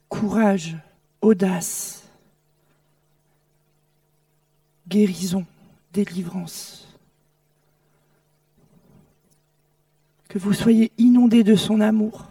[0.08, 0.76] courage,
[1.20, 2.08] audace,
[4.86, 5.44] guérison,
[5.92, 6.86] délivrance.
[10.28, 12.26] Que vous soyez inondés de son amour.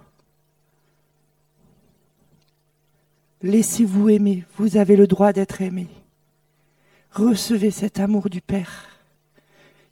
[3.43, 5.87] Laissez-vous aimer, vous avez le droit d'être aimé.
[7.11, 8.97] Recevez cet amour du Père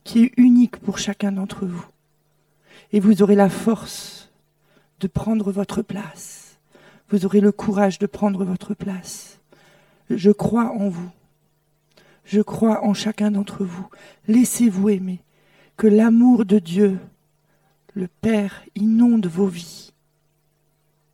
[0.06, 1.86] qui est unique pour chacun d'entre vous.
[2.94, 4.32] Et vous aurez la force
[5.02, 6.58] de prendre votre place.
[7.10, 9.40] Vous aurez le courage de prendre votre place.
[10.10, 11.10] Je crois en vous.
[12.24, 13.88] Je crois en chacun d'entre vous.
[14.28, 15.20] Laissez-vous aimer.
[15.76, 17.00] Que l'amour de Dieu,
[17.94, 19.92] le Père, inonde vos vies.